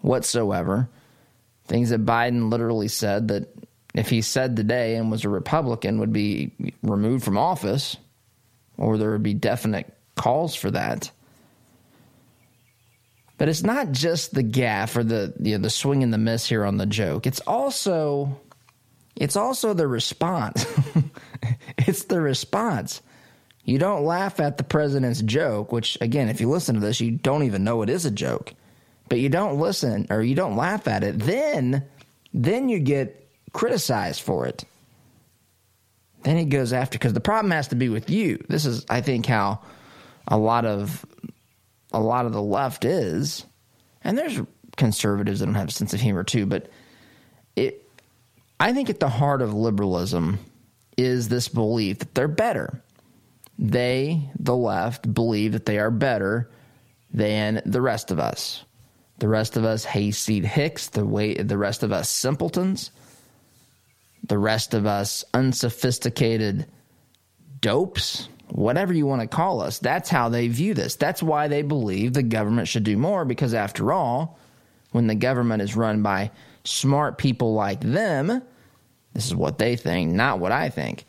whatsoever. 0.00 0.88
Things 1.66 1.90
that 1.90 2.04
Biden 2.04 2.50
literally 2.50 2.88
said 2.88 3.28
that 3.28 3.48
if 3.94 4.10
he 4.10 4.22
said 4.22 4.56
today 4.56 4.96
and 4.96 5.10
was 5.10 5.24
a 5.24 5.28
Republican 5.28 5.98
would 6.00 6.12
be 6.12 6.52
removed 6.82 7.24
from 7.24 7.38
office, 7.38 7.96
or 8.76 8.98
there 8.98 9.10
would 9.12 9.22
be 9.22 9.34
definite 9.34 9.92
calls 10.16 10.54
for 10.54 10.70
that. 10.72 11.10
But 13.40 13.48
it's 13.48 13.62
not 13.62 13.92
just 13.92 14.34
the 14.34 14.44
gaffe 14.44 14.98
or 14.98 15.02
the 15.02 15.32
you 15.40 15.56
know, 15.56 15.62
the 15.62 15.70
swing 15.70 16.02
and 16.02 16.12
the 16.12 16.18
miss 16.18 16.46
here 16.46 16.62
on 16.62 16.76
the 16.76 16.84
joke. 16.84 17.26
It's 17.26 17.40
also 17.46 18.38
it's 19.16 19.34
also 19.34 19.72
the 19.72 19.88
response. 19.88 20.66
it's 21.78 22.04
the 22.04 22.20
response. 22.20 23.00
You 23.64 23.78
don't 23.78 24.04
laugh 24.04 24.40
at 24.40 24.58
the 24.58 24.62
president's 24.62 25.22
joke, 25.22 25.72
which 25.72 25.96
again, 26.02 26.28
if 26.28 26.42
you 26.42 26.50
listen 26.50 26.74
to 26.74 26.82
this, 26.82 27.00
you 27.00 27.12
don't 27.12 27.44
even 27.44 27.64
know 27.64 27.80
it 27.80 27.88
is 27.88 28.04
a 28.04 28.10
joke. 28.10 28.52
But 29.08 29.20
you 29.20 29.30
don't 29.30 29.58
listen 29.58 30.06
or 30.10 30.20
you 30.20 30.34
don't 30.34 30.56
laugh 30.56 30.86
at 30.86 31.02
it, 31.02 31.18
then 31.20 31.86
then 32.34 32.68
you 32.68 32.78
get 32.78 33.26
criticized 33.54 34.20
for 34.20 34.44
it. 34.44 34.66
Then 36.24 36.36
he 36.36 36.44
goes 36.44 36.74
after 36.74 36.98
because 36.98 37.14
the 37.14 37.20
problem 37.20 37.52
has 37.52 37.68
to 37.68 37.74
be 37.74 37.88
with 37.88 38.10
you. 38.10 38.44
This 38.50 38.66
is 38.66 38.84
I 38.90 39.00
think 39.00 39.24
how 39.24 39.60
a 40.28 40.36
lot 40.36 40.66
of 40.66 41.06
a 41.92 42.00
lot 42.00 42.26
of 42.26 42.32
the 42.32 42.42
left 42.42 42.84
is, 42.84 43.44
and 44.02 44.16
there's 44.16 44.40
conservatives 44.76 45.40
that 45.40 45.46
don't 45.46 45.54
have 45.54 45.68
a 45.68 45.72
sense 45.72 45.92
of 45.94 46.00
humor 46.00 46.24
too, 46.24 46.46
but 46.46 46.70
it 47.56 47.86
I 48.58 48.72
think 48.72 48.90
at 48.90 49.00
the 49.00 49.08
heart 49.08 49.42
of 49.42 49.54
liberalism 49.54 50.38
is 50.96 51.28
this 51.28 51.48
belief 51.48 51.98
that 52.00 52.14
they're 52.14 52.28
better. 52.28 52.82
They, 53.58 54.30
the 54.38 54.56
left, 54.56 55.12
believe 55.12 55.52
that 55.52 55.66
they 55.66 55.78
are 55.78 55.90
better 55.90 56.50
than 57.12 57.62
the 57.66 57.80
rest 57.80 58.10
of 58.10 58.18
us. 58.18 58.64
The 59.18 59.28
rest 59.28 59.56
of 59.56 59.64
us 59.64 59.84
hayseed 59.84 60.44
hicks, 60.44 60.88
the 60.88 61.04
way 61.04 61.34
the 61.34 61.58
rest 61.58 61.82
of 61.82 61.92
us 61.92 62.08
simpletons, 62.08 62.90
the 64.26 64.38
rest 64.38 64.72
of 64.72 64.86
us 64.86 65.24
unsophisticated 65.34 66.66
dopes 67.60 68.29
whatever 68.52 68.92
you 68.92 69.06
want 69.06 69.22
to 69.22 69.28
call 69.28 69.60
us. 69.60 69.78
That's 69.78 70.08
how 70.08 70.28
they 70.28 70.48
view 70.48 70.74
this. 70.74 70.96
That's 70.96 71.22
why 71.22 71.48
they 71.48 71.62
believe 71.62 72.12
the 72.12 72.22
government 72.22 72.68
should 72.68 72.84
do 72.84 72.96
more 72.96 73.24
because, 73.24 73.54
after 73.54 73.92
all, 73.92 74.38
when 74.92 75.06
the 75.06 75.14
government 75.14 75.62
is 75.62 75.76
run 75.76 76.02
by 76.02 76.30
smart 76.64 77.18
people 77.18 77.54
like 77.54 77.80
them, 77.80 78.42
this 79.12 79.26
is 79.26 79.34
what 79.34 79.58
they 79.58 79.76
think, 79.76 80.12
not 80.12 80.38
what 80.38 80.52
I 80.52 80.68
think, 80.68 81.04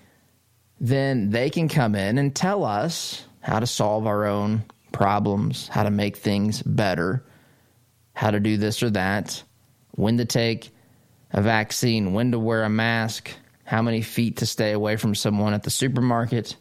then 0.80 1.30
they 1.30 1.49
can 1.49 1.67
come 1.67 1.95
in 1.95 2.17
and 2.17 2.36
tell 2.36 2.63
us 2.63 3.23
how 3.39 3.60
to 3.60 3.67
solve 3.67 4.08
our 4.08 4.25
own 4.25 4.63
problems, 4.91 5.67
how 5.67 5.84
to 5.84 5.91
make 5.91 6.17
things 6.17 6.62
better, 6.62 7.23
how 8.13 8.32
to 8.32 8.39
do 8.39 8.58
this 8.58 8.84
or 8.84 8.89
that, 8.91 9.43
when 9.91 10.17
to 10.17 10.25
take 10.25 10.69
a 11.32 11.41
vaccine, 11.41 12.13
when 12.13 12.32
to 12.32 12.39
wear 12.39 12.63
a 12.63 12.69
mask, 12.69 13.32
how 13.63 13.82
many 13.82 14.01
feet 14.01 14.38
to 14.38 14.45
stay 14.45 14.71
away 14.71 14.95
from 14.95 15.15
someone 15.15 15.54
at 15.54 15.63
the 15.63 15.69
supermarket 15.69 16.56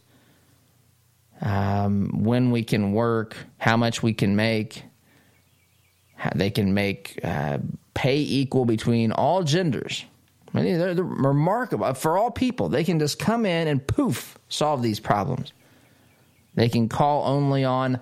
um, 1.41 2.25
when 2.25 2.51
we 2.51 2.63
can 2.63 2.93
work, 2.93 3.37
how 3.59 3.77
much 3.77 4.03
we 4.03 4.13
can 4.13 4.37
make. 4.37 4.83
They 6.35 6.51
can 6.51 6.75
make 6.75 7.19
uh, 7.25 7.59
pay 7.95 8.19
equal 8.19 8.67
between 8.67 9.11
all 9.11 9.43
genders. 9.43 10.05
I 10.53 10.61
mean, 10.61 10.79
they're, 10.79 10.95
they're 10.95 11.05
remarkable 11.05 11.95
for 11.95 12.19
all 12.19 12.31
people. 12.31 12.69
They 12.69 12.85
can 12.85 12.99
just 12.99 13.19
come 13.19 13.47
in 13.47 13.69
and 13.69 13.87
poof 13.87 14.39
solve 14.49 14.83
these 14.83 15.01
problems. 15.01 15.53
They 16.55 16.69
can 16.69 16.89
call 16.89 17.27
only 17.27 17.65
on 17.65 18.01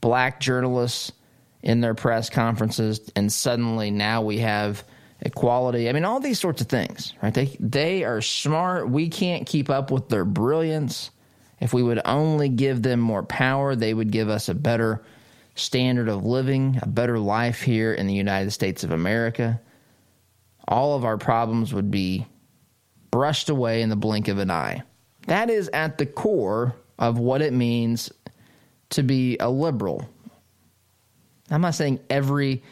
black 0.00 0.40
journalists 0.40 1.12
in 1.62 1.80
their 1.80 1.94
press 1.94 2.28
conferences, 2.28 3.10
and 3.16 3.32
suddenly 3.32 3.90
now 3.90 4.20
we 4.20 4.38
have 4.38 4.84
equality. 5.20 5.88
I 5.88 5.92
mean, 5.92 6.04
all 6.04 6.20
these 6.20 6.38
sorts 6.38 6.60
of 6.60 6.68
things, 6.68 7.14
right? 7.22 7.32
They 7.32 7.56
they 7.58 8.04
are 8.04 8.20
smart. 8.20 8.90
We 8.90 9.08
can't 9.08 9.46
keep 9.46 9.70
up 9.70 9.90
with 9.90 10.10
their 10.10 10.26
brilliance. 10.26 11.10
If 11.60 11.72
we 11.72 11.82
would 11.82 12.00
only 12.04 12.48
give 12.48 12.82
them 12.82 13.00
more 13.00 13.22
power, 13.22 13.74
they 13.74 13.94
would 13.94 14.10
give 14.10 14.28
us 14.28 14.48
a 14.48 14.54
better 14.54 15.02
standard 15.54 16.08
of 16.08 16.24
living, 16.24 16.78
a 16.82 16.88
better 16.88 17.18
life 17.18 17.62
here 17.62 17.92
in 17.92 18.06
the 18.06 18.14
United 18.14 18.50
States 18.50 18.84
of 18.84 18.90
America. 18.90 19.60
All 20.66 20.96
of 20.96 21.04
our 21.04 21.18
problems 21.18 21.72
would 21.72 21.90
be 21.90 22.26
brushed 23.10 23.48
away 23.48 23.82
in 23.82 23.88
the 23.88 23.96
blink 23.96 24.28
of 24.28 24.38
an 24.38 24.50
eye. 24.50 24.82
That 25.26 25.50
is 25.50 25.70
at 25.72 25.98
the 25.98 26.06
core 26.06 26.74
of 26.98 27.18
what 27.18 27.42
it 27.42 27.52
means 27.52 28.12
to 28.90 29.02
be 29.02 29.36
a 29.38 29.48
liberal. 29.48 30.08
I'm 31.50 31.60
not 31.60 31.74
saying 31.74 32.00
every, 32.10 32.62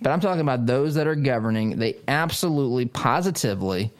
but 0.00 0.10
I'm 0.10 0.20
talking 0.20 0.40
about 0.40 0.66
those 0.66 0.94
that 0.94 1.06
are 1.06 1.14
governing. 1.14 1.78
They 1.78 1.96
absolutely, 2.06 2.86
positively 2.86 3.92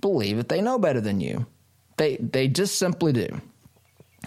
believe 0.00 0.36
that 0.36 0.48
they 0.48 0.60
know 0.60 0.78
better 0.78 1.00
than 1.00 1.20
you. 1.20 1.46
They 1.96 2.16
they 2.16 2.48
just 2.48 2.78
simply 2.78 3.12
do. 3.12 3.40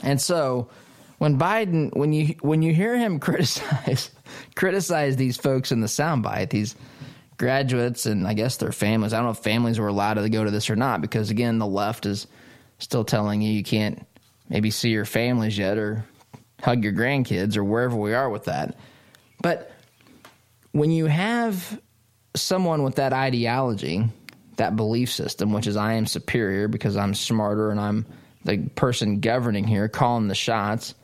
And 0.01 0.19
so 0.19 0.69
when 1.17 1.37
Biden, 1.37 1.95
when 1.95 2.13
you 2.13 2.35
when 2.41 2.61
you 2.61 2.73
hear 2.73 2.97
him 2.97 3.19
criticize 3.21 4.11
criticize 4.55 5.15
these 5.15 5.37
folks 5.37 5.71
in 5.71 5.81
the 5.81 5.87
soundbite, 5.87 6.49
these 6.49 6.75
graduates 7.37 8.05
and 8.05 8.27
I 8.27 8.33
guess 8.33 8.57
their 8.57 8.71
families. 8.71 9.13
I 9.13 9.17
don't 9.17 9.25
know 9.25 9.31
if 9.31 9.39
families 9.39 9.79
were 9.79 9.87
allowed 9.87 10.15
to 10.15 10.29
go 10.29 10.43
to 10.43 10.51
this 10.51 10.69
or 10.69 10.75
not 10.75 11.01
because 11.01 11.29
again, 11.29 11.59
the 11.59 11.67
left 11.67 12.05
is 12.05 12.27
still 12.79 13.03
telling 13.03 13.41
you 13.41 13.51
you 13.51 13.63
can't 13.63 14.05
maybe 14.49 14.71
see 14.71 14.89
your 14.89 15.05
families 15.05 15.57
yet 15.57 15.77
or 15.77 16.05
hug 16.61 16.83
your 16.83 16.93
grandkids 16.93 17.57
or 17.57 17.63
wherever 17.63 17.95
we 17.95 18.13
are 18.13 18.29
with 18.29 18.45
that. 18.45 18.77
But 19.41 19.71
when 20.71 20.91
you 20.91 21.05
have 21.05 21.81
someone 22.35 22.83
with 22.83 22.95
that 22.95 23.13
ideology, 23.13 24.07
that 24.57 24.75
belief 24.75 25.11
system, 25.11 25.53
which 25.53 25.67
is 25.67 25.75
I 25.75 25.93
am 25.93 26.05
superior 26.05 26.67
because 26.67 26.95
I'm 26.95 27.13
smarter 27.13 27.69
and 27.71 27.79
I'm 27.79 28.05
the 28.43 28.69
person 28.75 29.19
governing 29.19 29.65
here, 29.65 29.87
calling 29.87 30.27
the 30.27 30.35
shots, 30.35 30.95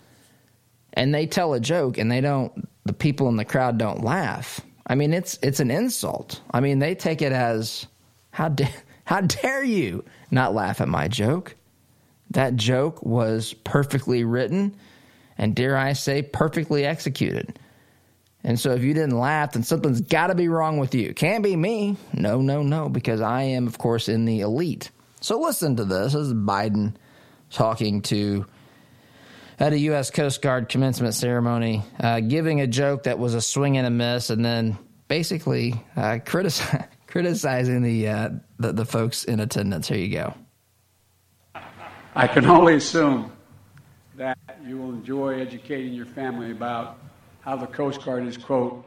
and 0.93 1.13
they 1.13 1.27
tell 1.27 1.53
a 1.53 1.59
joke 1.59 1.97
and 1.97 2.11
they 2.11 2.21
don't, 2.21 2.67
the 2.85 2.93
people 2.93 3.29
in 3.29 3.37
the 3.37 3.45
crowd 3.45 3.77
don't 3.77 4.03
laugh. 4.03 4.61
I 4.87 4.95
mean, 4.95 5.13
it's 5.13 5.37
it's 5.43 5.59
an 5.59 5.69
insult. 5.69 6.41
I 6.51 6.61
mean, 6.61 6.79
they 6.79 6.95
take 6.95 7.21
it 7.21 7.31
as 7.31 7.85
how 8.31 8.49
dare 8.49 8.73
how 9.05 9.21
dare 9.21 9.63
you 9.63 10.03
not 10.31 10.53
laugh 10.53 10.81
at 10.81 10.87
my 10.87 11.07
joke? 11.07 11.55
That 12.31 12.55
joke 12.55 13.03
was 13.03 13.53
perfectly 13.53 14.23
written 14.23 14.75
and, 15.37 15.55
dare 15.55 15.77
I 15.77 15.93
say, 15.93 16.21
perfectly 16.21 16.85
executed. 16.85 17.57
And 18.43 18.59
so 18.59 18.71
if 18.73 18.83
you 18.83 18.93
didn't 18.93 19.17
laugh, 19.17 19.53
then 19.53 19.63
something's 19.63 20.01
got 20.01 20.27
to 20.27 20.35
be 20.35 20.47
wrong 20.47 20.77
with 20.77 20.93
you. 20.93 21.13
Can't 21.13 21.43
be 21.43 21.55
me. 21.55 21.97
No, 22.13 22.41
no, 22.41 22.61
no, 22.61 22.87
because 22.87 23.19
I 23.19 23.43
am, 23.43 23.65
of 23.65 23.77
course, 23.77 24.09
in 24.09 24.25
the 24.25 24.41
elite. 24.41 24.91
So 25.21 25.39
listen 25.39 25.75
to 25.77 25.85
this. 25.85 26.13
This 26.13 26.27
is 26.27 26.33
Biden 26.33 26.93
talking 27.49 28.01
to 28.03 28.45
at 29.59 29.73
a 29.73 29.79
U.S. 29.79 30.09
Coast 30.09 30.41
Guard 30.41 30.69
commencement 30.69 31.13
ceremony, 31.13 31.83
uh, 31.99 32.21
giving 32.21 32.61
a 32.61 32.67
joke 32.67 33.03
that 33.03 33.19
was 33.19 33.33
a 33.33 33.41
swing 33.41 33.77
and 33.77 33.85
a 33.85 33.89
miss, 33.89 34.29
and 34.29 34.43
then 34.43 34.77
basically 35.07 35.73
uh, 35.95 36.19
critici- 36.23 36.87
criticizing 37.07 37.81
the, 37.81 38.07
uh, 38.07 38.29
the 38.59 38.71
the 38.71 38.85
folks 38.85 39.25
in 39.25 39.39
attendance. 39.39 39.87
Here 39.87 39.97
you 39.97 40.13
go. 40.13 40.33
I 42.15 42.27
can 42.27 42.45
only 42.45 42.75
assume 42.75 43.31
that 44.15 44.37
you 44.65 44.77
will 44.77 44.89
enjoy 44.89 45.39
educating 45.39 45.93
your 45.93 46.05
family 46.05 46.51
about 46.51 46.97
how 47.41 47.55
the 47.55 47.67
Coast 47.67 48.03
Guard 48.03 48.27
is, 48.27 48.37
quote, 48.37 48.85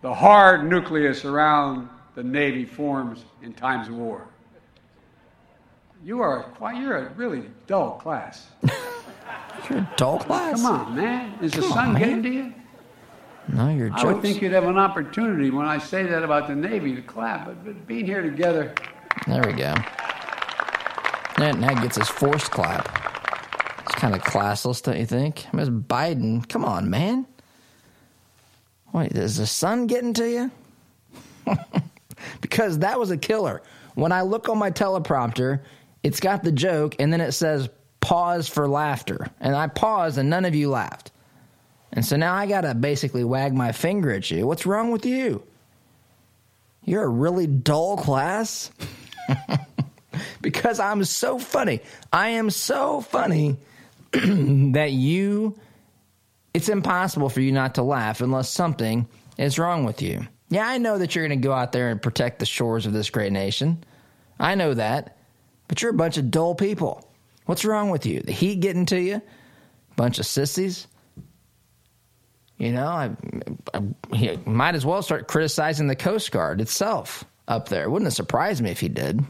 the 0.00 0.12
hard 0.12 0.68
nucleus 0.68 1.24
around 1.24 1.88
the 2.14 2.22
Navy 2.22 2.64
forms 2.64 3.24
in 3.42 3.52
times 3.52 3.88
of 3.88 3.94
war. 3.94 4.26
You 6.04 6.20
are 6.20 6.42
quite, 6.42 6.82
you're 6.82 6.96
a 6.96 7.10
really 7.10 7.44
dull 7.68 7.92
class. 7.92 8.48
you're 9.70 9.78
a 9.78 9.90
dull 9.96 10.18
class? 10.18 10.60
Come 10.60 10.66
on, 10.66 10.96
man. 10.96 11.38
Is 11.40 11.52
the 11.52 11.62
sun 11.62 11.96
getting 11.96 12.22
to 12.24 12.28
you? 12.28 12.54
No, 13.48 13.68
you're 13.68 13.88
jokes. 13.90 14.02
I 14.02 14.06
would 14.06 14.22
think 14.22 14.42
you'd 14.42 14.52
have 14.52 14.64
an 14.64 14.78
opportunity 14.78 15.50
when 15.50 15.66
I 15.66 15.78
say 15.78 16.02
that 16.04 16.24
about 16.24 16.48
the 16.48 16.56
Navy 16.56 16.96
to 16.96 17.02
clap, 17.02 17.46
but, 17.46 17.64
but 17.64 17.86
being 17.86 18.04
here 18.04 18.22
together. 18.22 18.74
There 19.28 19.42
we 19.46 19.52
go. 19.52 19.74
And 21.38 21.60
now 21.60 21.80
gets 21.80 21.96
his 21.96 22.08
forced 22.08 22.50
clap. 22.50 22.88
It's 23.86 23.94
kind 23.94 24.14
of 24.14 24.22
classless, 24.22 24.82
don't 24.82 24.98
you 24.98 25.06
think? 25.06 25.46
Miss 25.52 25.68
Biden, 25.68 26.48
come 26.48 26.64
on, 26.64 26.90
man. 26.90 27.26
Wait, 28.92 29.12
is 29.12 29.36
the 29.36 29.46
sun 29.46 29.86
getting 29.86 30.12
to 30.14 30.28
you? 30.28 30.50
because 32.40 32.80
that 32.80 32.98
was 32.98 33.10
a 33.10 33.16
killer. 33.16 33.62
When 33.94 34.12
I 34.12 34.22
look 34.22 34.48
on 34.48 34.58
my 34.58 34.70
teleprompter, 34.70 35.60
it's 36.02 36.20
got 36.20 36.42
the 36.42 36.52
joke 36.52 36.96
and 36.98 37.12
then 37.12 37.20
it 37.20 37.32
says 37.32 37.68
pause 38.00 38.48
for 38.48 38.68
laughter. 38.68 39.28
And 39.40 39.54
I 39.54 39.68
paused 39.68 40.18
and 40.18 40.28
none 40.28 40.44
of 40.44 40.54
you 40.54 40.70
laughed. 40.70 41.10
And 41.92 42.04
so 42.04 42.16
now 42.16 42.34
I 42.34 42.46
got 42.46 42.62
to 42.62 42.74
basically 42.74 43.24
wag 43.24 43.54
my 43.54 43.72
finger 43.72 44.12
at 44.12 44.30
you. 44.30 44.46
What's 44.46 44.66
wrong 44.66 44.90
with 44.90 45.04
you? 45.04 45.42
You're 46.84 47.04
a 47.04 47.08
really 47.08 47.46
dull 47.46 47.96
class? 47.96 48.70
because 50.40 50.80
I'm 50.80 51.04
so 51.04 51.38
funny. 51.38 51.80
I 52.12 52.30
am 52.30 52.50
so 52.50 53.00
funny 53.00 53.56
that 54.12 54.90
you, 54.90 55.58
it's 56.52 56.68
impossible 56.68 57.28
for 57.28 57.40
you 57.40 57.52
not 57.52 57.76
to 57.76 57.82
laugh 57.82 58.20
unless 58.20 58.48
something 58.48 59.06
is 59.38 59.58
wrong 59.58 59.84
with 59.84 60.02
you. 60.02 60.26
Yeah, 60.48 60.66
I 60.66 60.78
know 60.78 60.98
that 60.98 61.14
you're 61.14 61.26
going 61.26 61.40
to 61.40 61.46
go 61.48 61.54
out 61.54 61.72
there 61.72 61.90
and 61.90 62.02
protect 62.02 62.38
the 62.38 62.46
shores 62.46 62.84
of 62.84 62.92
this 62.92 63.10
great 63.10 63.32
nation. 63.32 63.84
I 64.38 64.54
know 64.54 64.74
that. 64.74 65.16
But 65.72 65.80
you're 65.80 65.92
a 65.92 65.94
bunch 65.94 66.18
of 66.18 66.30
dull 66.30 66.54
people. 66.54 67.10
What's 67.46 67.64
wrong 67.64 67.88
with 67.88 68.04
you? 68.04 68.20
The 68.20 68.30
heat 68.30 68.60
getting 68.60 68.84
to 68.84 69.00
you? 69.00 69.22
Bunch 69.96 70.18
of 70.18 70.26
sissies? 70.26 70.86
You 72.58 72.72
know, 72.72 72.86
I, 72.88 73.16
I, 73.72 74.38
might 74.44 74.74
as 74.74 74.84
well 74.84 75.00
start 75.00 75.28
criticizing 75.28 75.86
the 75.86 75.96
Coast 75.96 76.30
Guard 76.30 76.60
itself 76.60 77.24
up 77.48 77.70
there. 77.70 77.88
Wouldn't 77.88 78.06
it 78.12 78.14
surprise 78.14 78.60
me 78.60 78.70
if 78.70 78.80
he 78.80 78.88
did? 78.90 79.24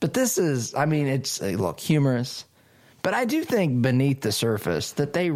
But 0.00 0.12
this 0.12 0.38
is, 0.38 0.74
I 0.74 0.86
mean, 0.86 1.06
it's 1.06 1.40
a 1.40 1.54
look 1.54 1.78
humorous, 1.78 2.44
but 3.02 3.14
I 3.14 3.26
do 3.26 3.44
think 3.44 3.82
beneath 3.82 4.22
the 4.22 4.32
surface 4.32 4.90
that 4.94 5.12
they, 5.12 5.30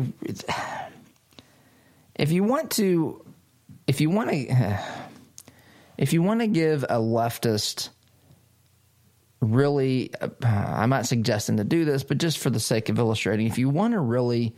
if 2.16 2.32
you 2.32 2.42
want 2.42 2.72
to, 2.72 3.24
if 3.86 4.00
you 4.00 4.10
want 4.10 4.30
to, 4.30 4.78
if 5.96 6.12
you 6.12 6.24
want 6.24 6.40
to 6.40 6.48
give 6.48 6.82
a 6.82 6.96
leftist 6.96 7.90
really, 9.44 10.12
uh, 10.20 10.28
I'm 10.42 10.90
not 10.90 11.06
suggesting 11.06 11.58
to 11.58 11.64
do 11.64 11.84
this, 11.84 12.02
but 12.02 12.18
just 12.18 12.38
for 12.38 12.50
the 12.50 12.60
sake 12.60 12.88
of 12.88 12.98
illustrating, 12.98 13.46
if 13.46 13.58
you 13.58 13.68
want 13.68 13.92
to 13.92 14.00
really 14.00 14.54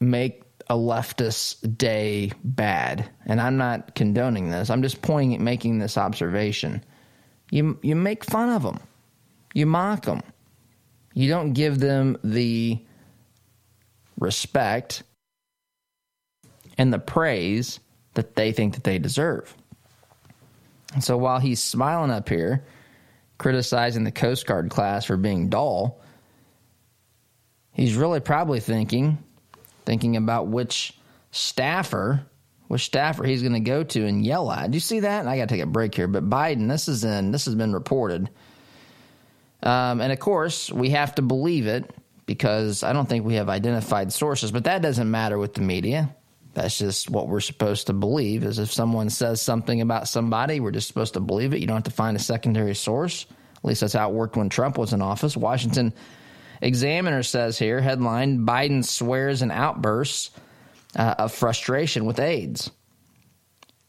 make 0.00 0.42
a 0.68 0.74
leftist 0.74 1.78
day 1.78 2.32
bad, 2.44 3.08
and 3.24 3.40
I'm 3.40 3.56
not 3.56 3.94
condoning 3.94 4.50
this, 4.50 4.70
I'm 4.70 4.82
just 4.82 5.02
pointing, 5.02 5.34
at 5.34 5.40
making 5.40 5.78
this 5.78 5.96
observation 5.96 6.84
you 7.50 7.78
you 7.82 7.94
make 7.94 8.24
fun 8.24 8.50
of 8.50 8.62
them, 8.62 8.80
you 9.54 9.66
mock 9.66 10.04
them, 10.04 10.22
you 11.14 11.28
don't 11.28 11.52
give 11.52 11.78
them 11.78 12.18
the 12.24 12.78
respect 14.18 15.02
and 16.78 16.92
the 16.92 16.98
praise 16.98 17.80
that 18.14 18.34
they 18.34 18.52
think 18.52 18.74
that 18.74 18.84
they 18.84 18.98
deserve. 18.98 19.54
And 20.94 21.04
so 21.04 21.16
while 21.16 21.38
he's 21.38 21.62
smiling 21.62 22.10
up 22.10 22.28
here, 22.28 22.64
criticizing 23.38 24.04
the 24.04 24.12
Coast 24.12 24.46
Guard 24.46 24.70
class 24.70 25.04
for 25.04 25.16
being 25.16 25.48
dull, 25.48 26.00
he's 27.72 27.94
really 27.94 28.20
probably 28.20 28.60
thinking, 28.60 29.18
thinking 29.84 30.16
about 30.16 30.46
which 30.48 30.92
staffer 31.30 32.26
which 32.68 32.84
staffer 32.86 33.24
he's 33.24 33.42
going 33.42 33.54
to 33.54 33.60
go 33.60 33.82
to 33.84 34.06
and 34.06 34.24
yell 34.24 34.50
at. 34.50 34.70
Do 34.70 34.76
you 34.76 34.80
see 34.80 35.00
that? 35.00 35.26
I 35.26 35.36
got 35.36 35.48
to 35.48 35.54
take 35.54 35.62
a 35.62 35.66
break 35.66 35.94
here, 35.94 36.08
but 36.08 36.28
Biden, 36.28 36.68
this 36.68 36.88
is 36.88 37.04
in, 37.04 37.30
this 37.30 37.44
has 37.44 37.54
been 37.54 37.72
reported. 37.72 38.28
Um, 39.62 40.00
and 40.00 40.12
of 40.12 40.18
course, 40.18 40.70
we 40.70 40.90
have 40.90 41.14
to 41.16 41.22
believe 41.22 41.66
it 41.66 41.90
because 42.26 42.82
I 42.82 42.92
don't 42.92 43.08
think 43.08 43.24
we 43.24 43.34
have 43.34 43.48
identified 43.48 44.12
sources, 44.12 44.50
but 44.50 44.64
that 44.64 44.82
doesn't 44.82 45.10
matter 45.10 45.38
with 45.38 45.54
the 45.54 45.60
media. 45.60 46.14
That's 46.56 46.78
just 46.78 47.10
what 47.10 47.28
we're 47.28 47.40
supposed 47.40 47.88
to 47.88 47.92
believe 47.92 48.42
is 48.42 48.58
if 48.58 48.72
someone 48.72 49.10
says 49.10 49.42
something 49.42 49.82
about 49.82 50.08
somebody, 50.08 50.58
we're 50.58 50.70
just 50.70 50.88
supposed 50.88 51.12
to 51.12 51.20
believe 51.20 51.52
it. 51.52 51.60
You 51.60 51.66
don't 51.66 51.76
have 51.76 51.84
to 51.84 51.90
find 51.90 52.16
a 52.16 52.20
secondary 52.20 52.74
source. 52.74 53.26
At 53.58 53.64
least 53.66 53.82
that's 53.82 53.92
how 53.92 54.08
it 54.08 54.14
worked 54.14 54.38
when 54.38 54.48
Trump 54.48 54.78
was 54.78 54.94
in 54.94 55.02
office. 55.02 55.36
Washington 55.36 55.92
Examiner 56.62 57.22
says 57.22 57.58
here, 57.58 57.82
headline 57.82 58.46
Biden 58.46 58.82
swears 58.82 59.42
and 59.42 59.52
outbursts 59.52 60.30
uh, 60.96 61.16
of 61.18 61.34
frustration 61.34 62.06
with 62.06 62.18
aides. 62.18 62.70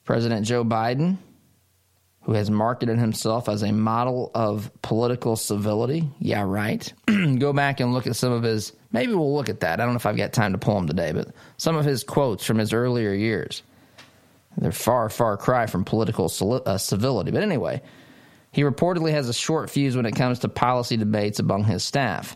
President 0.04 0.46
Joe 0.46 0.66
Biden, 0.66 1.20
who 2.28 2.34
has 2.34 2.52
marketed 2.52 3.00
himself 3.00 3.48
as 3.48 3.63
a 3.63 3.72
model 3.72 4.32
of 4.36 4.70
political 4.82 5.38
civility, 5.38 6.12
yeah, 6.20 6.44
right. 6.46 6.94
Go 7.40 7.54
back 7.54 7.80
and 7.80 7.94
look 7.94 8.06
at 8.06 8.18
some 8.18 8.34
of 8.34 8.44
his, 8.44 8.74
maybe 8.92 9.13
we'll 9.13 9.34
look 9.34 9.48
at 9.48 9.62
that. 9.62 9.80
I 9.80 9.86
don't 9.86 9.94
know 9.94 9.98
if 9.98 10.06
I've 10.06 10.18
got 10.18 10.34
time 10.34 10.52
to 10.52 10.58
pull 10.58 10.76
them 10.76 10.88
today, 10.88 11.13
but 11.13 11.30
some 11.56 11.78
of 11.78 11.86
his 11.86 12.04
quotes 12.04 12.44
from 12.44 12.58
his 12.58 12.74
earlier 12.74 13.13
years. 13.13 13.63
They're 14.58 14.74
far, 14.74 15.08
far 15.08 15.38
cry 15.38 15.68
from 15.68 15.86
political 15.86 16.26
uh, 16.66 16.78
civility. 16.78 17.32
But 17.32 17.44
anyway, 17.44 17.82
he 18.52 18.63
reportedly 18.63 19.12
has 19.12 19.30
a 19.30 19.34
short 19.34 19.70
fuse 19.70 19.96
when 19.96 20.06
it 20.06 20.16
comes 20.16 20.40
to 20.40 20.50
policy 20.50 20.98
debates 20.98 21.40
among 21.40 21.63
his 21.63 21.82
staff. 21.82 22.36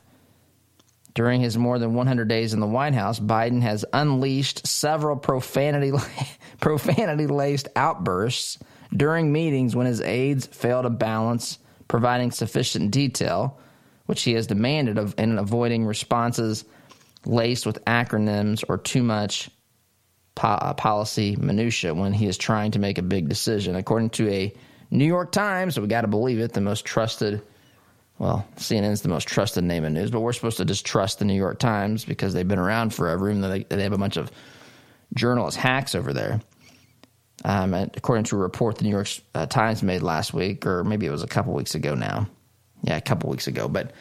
During 1.15 1.41
his 1.41 1.58
more 1.58 1.80
than 1.80 1.95
100 1.95 2.30
days 2.30 2.54
in 2.54 2.62
the 2.62 2.65
White 2.65 2.93
House, 2.93 3.19
Biden 3.19 3.62
has 3.62 3.84
unleashed 3.91 4.65
several 4.65 5.17
profanity 5.17 5.91
profanity 6.62 7.27
laced 7.27 7.67
outbursts 7.75 8.58
during 8.95 9.32
meetings 9.32 9.75
when 9.75 9.88
his 9.88 10.01
aides 10.01 10.45
fail 10.47 10.84
to 10.84 10.89
balance 10.89 11.60
providing 11.88 12.32
sufficient 12.32 12.91
detail, 12.91 13.60
which 14.06 14.23
he 14.23 14.34
has 14.34 14.47
demanded 14.47 14.97
of 14.97 15.15
in 15.17 15.38
avoiding 15.38 15.86
responses 15.86 16.65
laced 17.25 17.65
with 17.65 17.84
acronyms 17.86 18.63
or 18.67 18.77
too 18.77 19.04
much 19.04 19.49
po- 20.36 20.47
uh, 20.47 20.73
policy 20.73 21.36
minutia 21.36 21.93
when 21.93 22.13
he 22.13 22.27
is 22.27 22.38
trying 22.38 22.71
to 22.71 22.80
make 22.80 22.97
a 22.97 23.04
big 23.04 23.30
decision. 23.30 23.75
According 23.75 24.10
to 24.12 24.30
a 24.30 24.54
New 24.89 25.06
York 25.06 25.32
Times, 25.32 25.80
we 25.80 25.88
got 25.88 26.01
to 26.01 26.08
believe 26.08 26.39
it, 26.39 26.54
the 26.54 26.62
most 26.62 26.86
trusted 26.86 27.41
well, 28.21 28.45
CNN 28.58 28.91
is 28.91 29.01
the 29.01 29.10
most 29.10 29.27
trusted 29.27 29.63
name 29.63 29.84
in 29.84 29.95
news, 29.95 30.12
but 30.12 30.19
we're 30.19 30.32
supposed 30.32 30.58
to 30.58 30.65
just 30.65 30.86
trust 30.86 31.17
the 31.17 31.25
New 31.25 31.34
York 31.34 31.58
Times 31.58 32.06
because 32.06 32.36
they've 32.36 32.47
been 32.47 32.60
around 32.60 32.93
forever, 32.93 33.32
even 33.32 33.41
though 33.41 33.49
they, 33.49 33.63
they 33.63 33.82
have 33.82 33.93
a 33.93 33.97
bunch 33.97 34.15
of 34.15 34.32
journalist 35.15 35.58
hacks 35.58 35.95
over 35.95 36.13
there. 36.13 36.39
Um, 37.43 37.73
according 37.73 38.25
to 38.25 38.36
a 38.36 38.39
report 38.39 38.77
the 38.77 38.84
New 38.84 38.91
York 38.91 39.08
uh, 39.34 39.47
Times 39.47 39.82
made 39.82 40.04
last 40.04 40.34
week, 40.34 40.65
or 40.65 40.84
maybe 40.84 41.06
it 41.06 41.12
was 41.12 41.23
a 41.23 41.27
couple 41.27 41.54
weeks 41.54 41.73
ago 41.73 41.95
now. 41.95 42.27
Yeah, 42.84 42.97
a 42.97 43.01
couple 43.01 43.30
weeks 43.30 43.47
ago. 43.47 43.67
But 43.67 43.91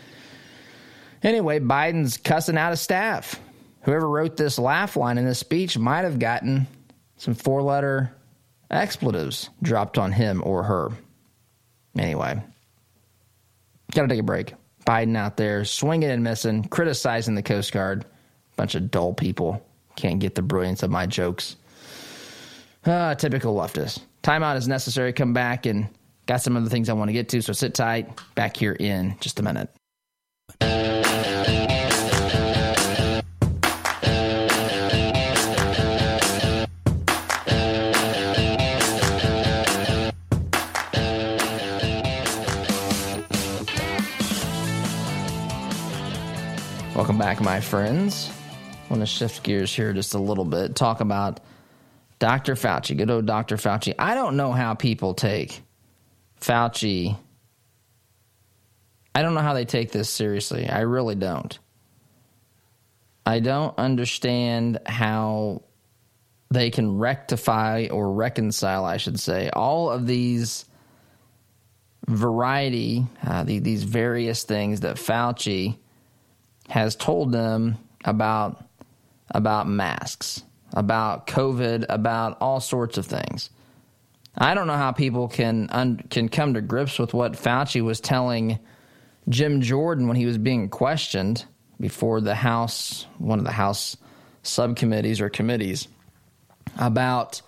anyway, 1.22 1.58
Biden's 1.60 2.16
cussing 2.16 2.58
out 2.58 2.70
his 2.70 2.80
staff. 2.80 3.40
Whoever 3.82 4.08
wrote 4.08 4.36
this 4.36 4.58
laugh 4.58 4.96
line 4.96 5.16
in 5.16 5.24
this 5.24 5.38
speech 5.38 5.78
might 5.78 6.02
have 6.02 6.18
gotten 6.18 6.66
some 7.16 7.34
four 7.34 7.62
letter 7.62 8.14
expletives 8.70 9.48
dropped 9.62 9.96
on 9.96 10.12
him 10.12 10.42
or 10.44 10.62
her. 10.62 10.90
Anyway, 11.98 12.42
Got 13.92 14.02
to 14.02 14.08
take 14.08 14.20
a 14.20 14.24
break. 14.24 14.54
Biden 14.86 15.16
out 15.16 15.36
there 15.36 15.64
swinging 15.64 16.10
and 16.10 16.22
missing, 16.22 16.64
criticizing 16.64 17.34
the 17.34 17.42
Coast 17.42 17.72
Guard. 17.72 18.04
Bunch 18.56 18.74
of 18.74 18.90
dull 18.90 19.14
people. 19.14 19.66
Can't 19.96 20.20
get 20.20 20.34
the 20.34 20.42
brilliance 20.42 20.82
of 20.82 20.90
my 20.90 21.06
jokes. 21.06 21.56
Uh, 22.84 23.14
typical 23.14 23.54
leftist. 23.54 24.00
Timeout 24.22 24.56
is 24.56 24.66
necessary. 24.66 25.12
Come 25.12 25.34
back 25.34 25.66
and 25.66 25.88
got 26.26 26.42
some 26.42 26.56
other 26.56 26.70
things 26.70 26.88
I 26.88 26.94
want 26.94 27.08
to 27.08 27.12
get 27.12 27.28
to, 27.30 27.42
so 27.42 27.52
sit 27.52 27.74
tight. 27.74 28.08
Back 28.34 28.56
here 28.56 28.72
in 28.72 29.16
just 29.20 29.38
a 29.38 29.42
minute. 29.42 29.68
Welcome 46.94 47.18
back, 47.18 47.40
my 47.40 47.60
friends. 47.60 48.30
I 48.88 48.92
want 48.92 49.00
to 49.00 49.06
shift 49.06 49.42
gears 49.42 49.74
here 49.74 49.92
just 49.92 50.14
a 50.14 50.18
little 50.18 50.44
bit. 50.44 50.76
Talk 50.76 51.00
about 51.00 51.40
Dr. 52.20 52.54
Fauci, 52.54 52.96
good 52.96 53.10
old 53.10 53.26
Dr. 53.26 53.56
Fauci. 53.56 53.94
I 53.98 54.14
don't 54.14 54.36
know 54.36 54.52
how 54.52 54.74
people 54.74 55.14
take 55.14 55.62
Fauci. 56.40 57.16
I 59.14 59.22
don't 59.22 59.34
know 59.34 59.40
how 59.40 59.54
they 59.54 59.64
take 59.64 59.90
this 59.90 60.08
seriously. 60.08 60.68
I 60.68 60.80
really 60.80 61.16
don't. 61.16 61.58
I 63.26 63.40
don't 63.40 63.76
understand 63.78 64.78
how 64.86 65.62
they 66.50 66.70
can 66.70 66.98
rectify 66.98 67.88
or 67.90 68.12
reconcile, 68.12 68.84
I 68.84 68.98
should 68.98 69.18
say, 69.18 69.50
all 69.50 69.90
of 69.90 70.06
these 70.06 70.66
variety, 72.06 73.06
uh, 73.26 73.44
the, 73.44 73.60
these 73.60 73.84
various 73.84 74.42
things 74.42 74.80
that 74.80 74.96
Fauci 74.96 75.78
has 76.68 76.96
told 76.96 77.32
them 77.32 77.78
about 78.04 78.64
about 79.32 79.68
masks, 79.68 80.42
about 80.72 81.26
COVID, 81.26 81.86
about 81.88 82.38
all 82.40 82.60
sorts 82.60 82.98
of 82.98 83.06
things. 83.06 83.50
I 84.36 84.54
don't 84.54 84.66
know 84.66 84.76
how 84.76 84.92
people 84.92 85.28
can 85.28 85.68
un, 85.70 85.98
can 86.10 86.28
come 86.28 86.54
to 86.54 86.60
grips 86.60 86.98
with 86.98 87.12
what 87.12 87.32
Fauci 87.32 87.82
was 87.82 88.00
telling 88.00 88.58
Jim 89.28 89.60
Jordan 89.60 90.06
when 90.06 90.16
he 90.16 90.26
was 90.26 90.38
being 90.38 90.68
questioned 90.68 91.44
before 91.80 92.20
the 92.20 92.34
House, 92.34 93.06
one 93.18 93.38
of 93.38 93.44
the 93.44 93.52
House 93.52 93.96
subcommittees 94.42 95.20
or 95.20 95.28
committees, 95.28 95.88
about 96.78 97.42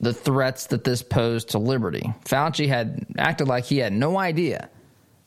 the 0.00 0.12
threats 0.12 0.66
that 0.66 0.84
this 0.84 1.02
posed 1.02 1.50
to 1.50 1.58
liberty. 1.58 2.12
Fauci 2.24 2.68
had 2.68 3.06
acted 3.16 3.48
like 3.48 3.64
he 3.64 3.78
had 3.78 3.92
no 3.92 4.18
idea 4.18 4.68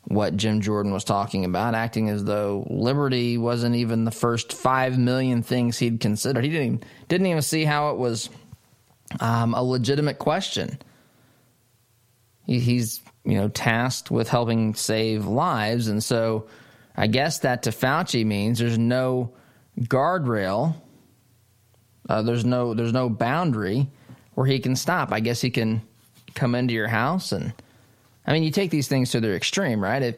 what 0.03 0.35
Jim 0.37 0.61
Jordan 0.61 0.91
was 0.91 1.03
talking 1.03 1.45
about, 1.45 1.75
acting 1.75 2.09
as 2.09 2.23
though 2.23 2.65
liberty 2.69 3.37
wasn't 3.37 3.75
even 3.75 4.05
the 4.05 4.11
first 4.11 4.53
five 4.53 4.97
million 4.97 5.43
things 5.43 5.77
he'd 5.77 5.99
considered. 5.99 6.43
He 6.43 6.49
didn't 6.49 6.85
didn't 7.07 7.27
even 7.27 7.41
see 7.41 7.63
how 7.63 7.91
it 7.91 7.97
was 7.97 8.29
um, 9.19 9.53
a 9.53 9.63
legitimate 9.63 10.19
question. 10.19 10.79
He, 12.45 12.59
he's 12.59 13.01
you 13.23 13.35
know 13.35 13.49
tasked 13.49 14.09
with 14.09 14.29
helping 14.29 14.73
save 14.73 15.25
lives, 15.25 15.87
and 15.87 16.03
so 16.03 16.47
I 16.95 17.07
guess 17.07 17.39
that 17.39 17.63
to 17.63 17.69
Fauci 17.69 18.25
means 18.25 18.59
there's 18.59 18.79
no 18.79 19.33
guardrail, 19.79 20.75
uh, 22.09 22.23
there's 22.23 22.45
no 22.45 22.73
there's 22.73 22.93
no 22.93 23.09
boundary 23.09 23.87
where 24.33 24.47
he 24.47 24.59
can 24.59 24.75
stop. 24.75 25.11
I 25.11 25.19
guess 25.19 25.39
he 25.41 25.51
can 25.51 25.81
come 26.33 26.55
into 26.55 26.73
your 26.73 26.87
house 26.87 27.31
and 27.31 27.53
I 28.29 28.33
mean, 28.33 28.43
you 28.43 28.51
take 28.51 28.69
these 28.69 28.87
things 28.87 29.09
to 29.11 29.19
their 29.19 29.35
extreme, 29.35 29.83
right? 29.83 30.03
If 30.03 30.17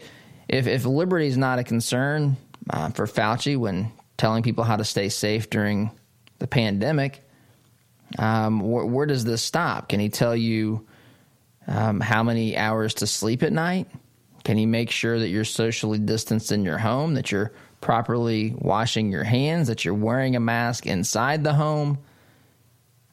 if, 0.49 0.67
if 0.67 0.85
liberty 0.85 1.27
is 1.27 1.37
not 1.37 1.59
a 1.59 1.63
concern 1.63 2.35
uh, 2.69 2.89
for 2.89 3.07
Fauci 3.07 3.55
when 3.55 3.89
telling 4.17 4.43
people 4.43 4.65
how 4.65 4.75
to 4.75 4.83
stay 4.83 5.07
safe 5.07 5.49
during 5.49 5.91
the 6.39 6.47
pandemic, 6.47 7.21
um, 8.19 8.59
wh- 8.59 8.91
where 8.91 9.05
does 9.05 9.23
this 9.23 9.41
stop? 9.41 9.87
Can 9.87 10.01
he 10.01 10.09
tell 10.09 10.35
you 10.35 10.85
um, 11.67 12.01
how 12.01 12.21
many 12.21 12.57
hours 12.57 12.95
to 12.95 13.07
sleep 13.07 13.43
at 13.43 13.53
night? 13.53 13.87
Can 14.43 14.57
he 14.57 14.65
make 14.65 14.91
sure 14.91 15.17
that 15.17 15.29
you're 15.29 15.45
socially 15.45 15.99
distanced 15.99 16.51
in 16.51 16.65
your 16.65 16.77
home, 16.77 17.13
that 17.13 17.31
you're 17.31 17.53
properly 17.79 18.53
washing 18.57 19.09
your 19.09 19.23
hands, 19.23 19.69
that 19.69 19.85
you're 19.85 19.93
wearing 19.93 20.35
a 20.35 20.41
mask 20.41 20.85
inside 20.85 21.45
the 21.45 21.53
home? 21.53 21.97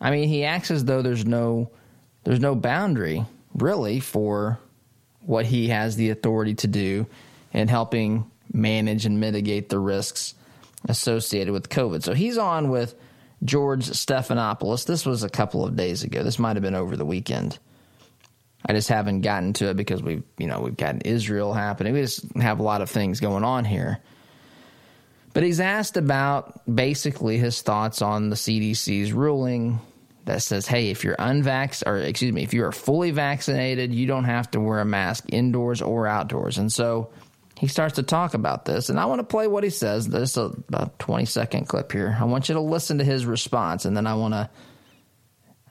I 0.01 0.11
mean, 0.11 0.29
he 0.29 0.45
acts 0.45 0.73
as 0.73 0.85
though 0.85 1.03
there's 1.03 1.25
no 1.25 1.71
there's 2.25 2.41
no 2.41 2.57
boundary 2.57 3.25
really 3.55 4.01
for 4.01 4.59
what 5.21 5.47
he 5.47 5.69
has 5.69 5.97
the 5.97 6.11
authority 6.11 6.55
to 6.55 6.67
do 6.67 7.07
in 7.53 7.69
helping 7.69 8.31
manage 8.53 9.07
and 9.07 9.21
mitigate 9.21 9.69
the 9.69 9.79
risks 9.79 10.35
associated 10.89 11.53
with 11.53 11.69
COVID. 11.69 12.03
So 12.03 12.15
he's 12.15 12.39
on 12.39 12.71
with 12.71 12.95
George 13.45 13.87
Stephanopoulos. 13.87 14.87
This 14.87 15.07
was 15.07 15.23
a 15.23 15.29
couple 15.29 15.65
of 15.65 15.77
days 15.77 16.03
ago. 16.03 16.23
This 16.23 16.39
might 16.39 16.57
have 16.57 16.63
been 16.63 16.75
over 16.75 16.97
the 16.97 17.05
weekend. 17.05 17.59
I 18.67 18.73
just 18.73 18.89
haven't 18.89 19.21
gotten 19.21 19.53
to 19.55 19.71
it 19.71 19.77
because 19.77 20.03
we've, 20.03 20.25
you 20.37 20.47
know, 20.47 20.61
we've 20.61 20.77
got 20.77 21.07
Israel 21.07 21.53
happening. 21.53 21.95
We 21.95 22.01
just 22.03 22.25
have 22.37 22.59
a 22.59 22.65
lot 22.65 22.81
of 22.81 22.91
things 22.91 23.21
going 23.21 23.45
on 23.45 23.65
here. 23.65 24.01
But 25.33 25.43
he's 25.45 25.61
asked 25.61 25.97
about 25.97 26.63
basically 26.73 27.39
his 27.39 27.63
thoughts 27.63 28.03
on 28.03 28.31
the 28.31 28.37
CDC's 28.37 29.13
ruling 29.13 29.79
that 30.29 30.43
says, 30.43 30.67
hey, 30.67 30.91
if 30.91 31.05
you're 31.05 31.17
unvax 31.17 31.83
or 31.87 31.97
excuse 31.97 32.33
me, 32.35 32.43
if 32.43 32.53
you 32.53 32.63
are 32.65 32.73
fully 32.73 33.11
vaccinated, 33.11 33.95
you 33.95 34.07
don't 34.07 34.25
have 34.25 34.51
to 34.51 34.61
wear 34.61 34.81
a 34.81 34.85
mask 34.85 35.25
indoors 35.31 35.81
or 35.81 36.07
outdoors. 36.07 36.59
And 36.59 36.71
so 36.71 37.11
he 37.57 37.67
starts 37.67 37.95
to 37.95 38.03
talk 38.03 38.35
about 38.35 38.67
this, 38.67 38.91
and 38.91 39.01
I 39.01 39.07
want 39.07 39.21
to 39.21 39.25
play 39.25 39.47
what 39.49 39.65
he 39.65 39.71
says. 39.71 40.07
There's 40.07 40.37
a 40.37 40.53
about 40.69 40.99
20 40.99 41.25
second 41.25 41.67
clip 41.67 41.91
here. 41.91 42.15
I 42.21 42.25
want 42.25 42.51
you 42.51 42.55
to 42.57 42.61
listen 42.61 42.99
to 42.99 43.05
his 43.05 43.25
response, 43.25 43.87
and 43.87 43.97
then 43.97 44.07
I 44.07 44.17
want 44.17 44.35
to, 44.35 44.51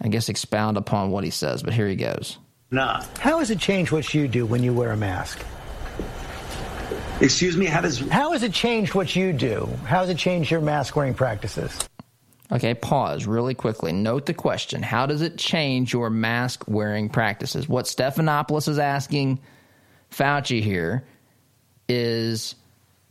I 0.02 0.08
guess, 0.08 0.28
expound 0.28 0.76
upon 0.76 1.12
what 1.12 1.24
he 1.24 1.30
says. 1.30 1.62
But 1.62 1.74
here 1.74 1.88
he 1.88 1.96
goes. 1.96 2.40
Nah. 2.72 3.04
How 3.20 3.38
has 3.38 3.52
it 3.52 3.60
changed 3.60 3.92
what 3.92 4.12
you 4.12 4.28
do 4.28 4.48
when 4.48 4.64
you 4.64 4.74
wear 4.74 4.90
a 4.90 4.98
mask? 4.98 5.46
Excuse 7.22 7.56
me, 7.56 7.68
how 7.68 7.82
does. 7.82 8.00
How 8.10 8.32
has 8.32 8.42
it 8.42 8.54
changed 8.54 8.96
what 8.96 9.16
you 9.16 9.34
do? 9.34 9.70
How 9.86 10.00
has 10.00 10.10
it 10.10 10.18
changed 10.18 10.50
your 10.50 10.62
mask 10.62 10.96
wearing 10.96 11.14
practices? 11.14 11.88
Okay, 12.52 12.74
pause 12.74 13.26
really 13.26 13.54
quickly. 13.54 13.92
Note 13.92 14.26
the 14.26 14.34
question 14.34 14.82
How 14.82 15.06
does 15.06 15.22
it 15.22 15.38
change 15.38 15.94
your 15.94 16.10
mask 16.10 16.64
wearing 16.68 17.10
practices? 17.10 17.68
What 17.68 17.86
Stephanopoulos 17.86 18.70
is 18.70 18.80
asking 18.80 19.40
Fauci 20.12 20.62
here 20.62 21.06
is 21.90 22.56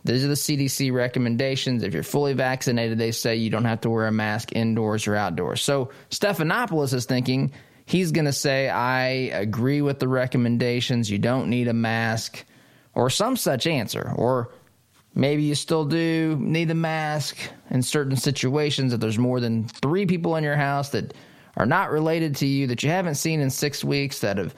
These 0.05 0.25
are 0.25 0.29
the 0.29 0.35
CDC 0.35 0.93
recommendations. 0.93 1.83
If 1.83 1.93
you're 1.93 2.03
fully 2.03 2.33
vaccinated, 2.33 2.99
they 2.99 3.13
say 3.13 3.37
you 3.37 3.51
don't 3.51 3.67
have 3.67 3.83
to 3.83 3.91
wear 3.91 4.07
a 4.07 4.13
mask 4.13 4.53
indoors 4.53 5.07
or 5.07 5.15
outdoors. 5.15 5.63
So 5.63 5.91
Stephanopoulos 6.11 6.95
is 6.95 7.05
thinking 7.05 7.53
he's 7.85 8.13
going 8.13 8.25
to 8.25 8.33
say, 8.33 8.69
I 8.69 9.07
agree 9.33 9.83
with 9.83 9.99
the 9.99 10.09
recommendations. 10.09 11.11
You 11.11 11.19
don't 11.19 11.51
need 11.51 11.69
a 11.69 11.75
mask 11.75 12.45
or 12.95 13.11
some 13.11 13.37
such 13.37 13.67
answer. 13.67 14.13
Or 14.17 14.51
maybe 15.17 15.43
you 15.43 15.55
still 15.55 15.87
do 15.87 16.37
need 16.39 16.71
a 16.71 16.75
mask 16.75 17.39
in 17.71 17.83
certain 17.83 18.17
situations 18.17 18.93
if 18.93 19.01
there's 19.01 19.19
more 19.19 19.41
than 19.41 19.67
three 19.67 20.07
people 20.07 20.37
in 20.37 20.45
your 20.45 20.57
house 20.57 20.91
that 20.91 21.15
are 21.57 21.67
not 21.67 21.91
related 21.91 22.37
to 22.37 22.47
you, 22.47 22.67
that 22.67 22.83
you 22.83 22.91
haven't 22.91 23.15
seen 23.15 23.41
in 23.41 23.49
six 23.49 23.83
weeks, 23.83 24.21
that 24.21 24.37
have 24.37 24.55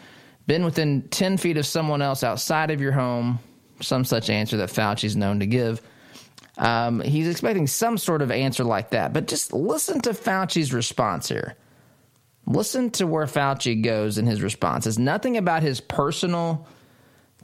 been 0.48 0.64
within 0.64 1.02
10 1.08 1.36
feet 1.36 1.56
of 1.56 1.64
someone 1.64 2.02
else 2.02 2.24
outside 2.24 2.72
of 2.72 2.80
your 2.80 2.90
home, 2.90 3.38
some 3.80 4.04
such 4.04 4.28
answer 4.28 4.56
that 4.56 4.68
Fauci's 4.68 5.16
known 5.16 5.38
to 5.38 5.46
give. 5.46 5.80
Um, 6.56 7.00
he's 7.00 7.28
expecting 7.28 7.68
some 7.68 7.96
sort 7.96 8.20
of 8.20 8.32
answer 8.32 8.64
like 8.64 8.90
that. 8.90 9.12
But 9.12 9.28
just 9.28 9.52
listen 9.52 10.00
to 10.00 10.10
Fauci's 10.10 10.74
response 10.74 11.28
here. 11.28 11.56
Listen 12.46 12.90
to 12.92 13.06
where 13.06 13.26
Fauci 13.26 13.80
goes 13.80 14.18
in 14.18 14.26
his 14.26 14.42
response. 14.42 14.86
It's 14.86 14.98
nothing 14.98 15.36
about 15.36 15.62
his 15.62 15.80
personal 15.80 16.66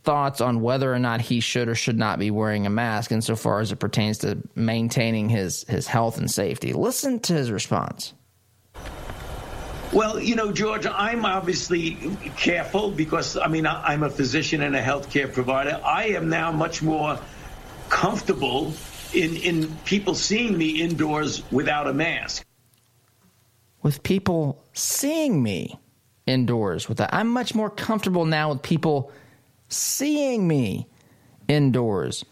thoughts 0.04 0.40
on 0.40 0.60
whether 0.60 0.92
or 0.92 0.98
not 0.98 1.20
he 1.20 1.40
should 1.40 1.68
or 1.68 1.74
should 1.74 1.98
not 1.98 2.18
be 2.18 2.30
wearing 2.30 2.66
a 2.66 2.70
mask 2.70 3.10
insofar 3.10 3.60
as 3.60 3.72
it 3.72 3.76
pertains 3.76 4.18
to 4.18 4.38
maintaining 4.54 5.28
his, 5.28 5.64
his 5.64 5.86
health 5.86 6.18
and 6.18 6.30
safety. 6.30 6.72
Listen 6.72 7.18
to 7.20 7.32
his 7.32 7.50
response. 7.50 8.12
Well, 9.92 10.20
you 10.20 10.34
know, 10.34 10.52
George, 10.52 10.86
I'm 10.86 11.24
obviously 11.24 11.96
careful 12.36 12.90
because, 12.90 13.36
I 13.36 13.46
mean, 13.48 13.66
I'm 13.66 14.02
a 14.02 14.10
physician 14.10 14.60
and 14.62 14.74
a 14.74 14.82
healthcare 14.82 15.32
provider. 15.32 15.80
I 15.84 16.06
am 16.08 16.28
now 16.28 16.50
much 16.50 16.82
more 16.82 17.18
comfortable 17.88 18.74
in, 19.12 19.36
in 19.36 19.74
people 19.84 20.14
seeing 20.14 20.58
me 20.58 20.82
indoors 20.82 21.42
without 21.52 21.86
a 21.86 21.94
mask. 21.94 22.44
With 23.82 24.02
people 24.02 24.64
seeing 24.72 25.42
me 25.42 25.78
indoors 26.26 26.88
with 26.88 26.98
that. 26.98 27.14
I'm 27.14 27.28
much 27.28 27.54
more 27.54 27.70
comfortable 27.70 28.24
now 28.24 28.52
with 28.52 28.62
people 28.62 29.12
seeing 29.68 30.46
me 30.46 30.86
indoors 31.48 32.24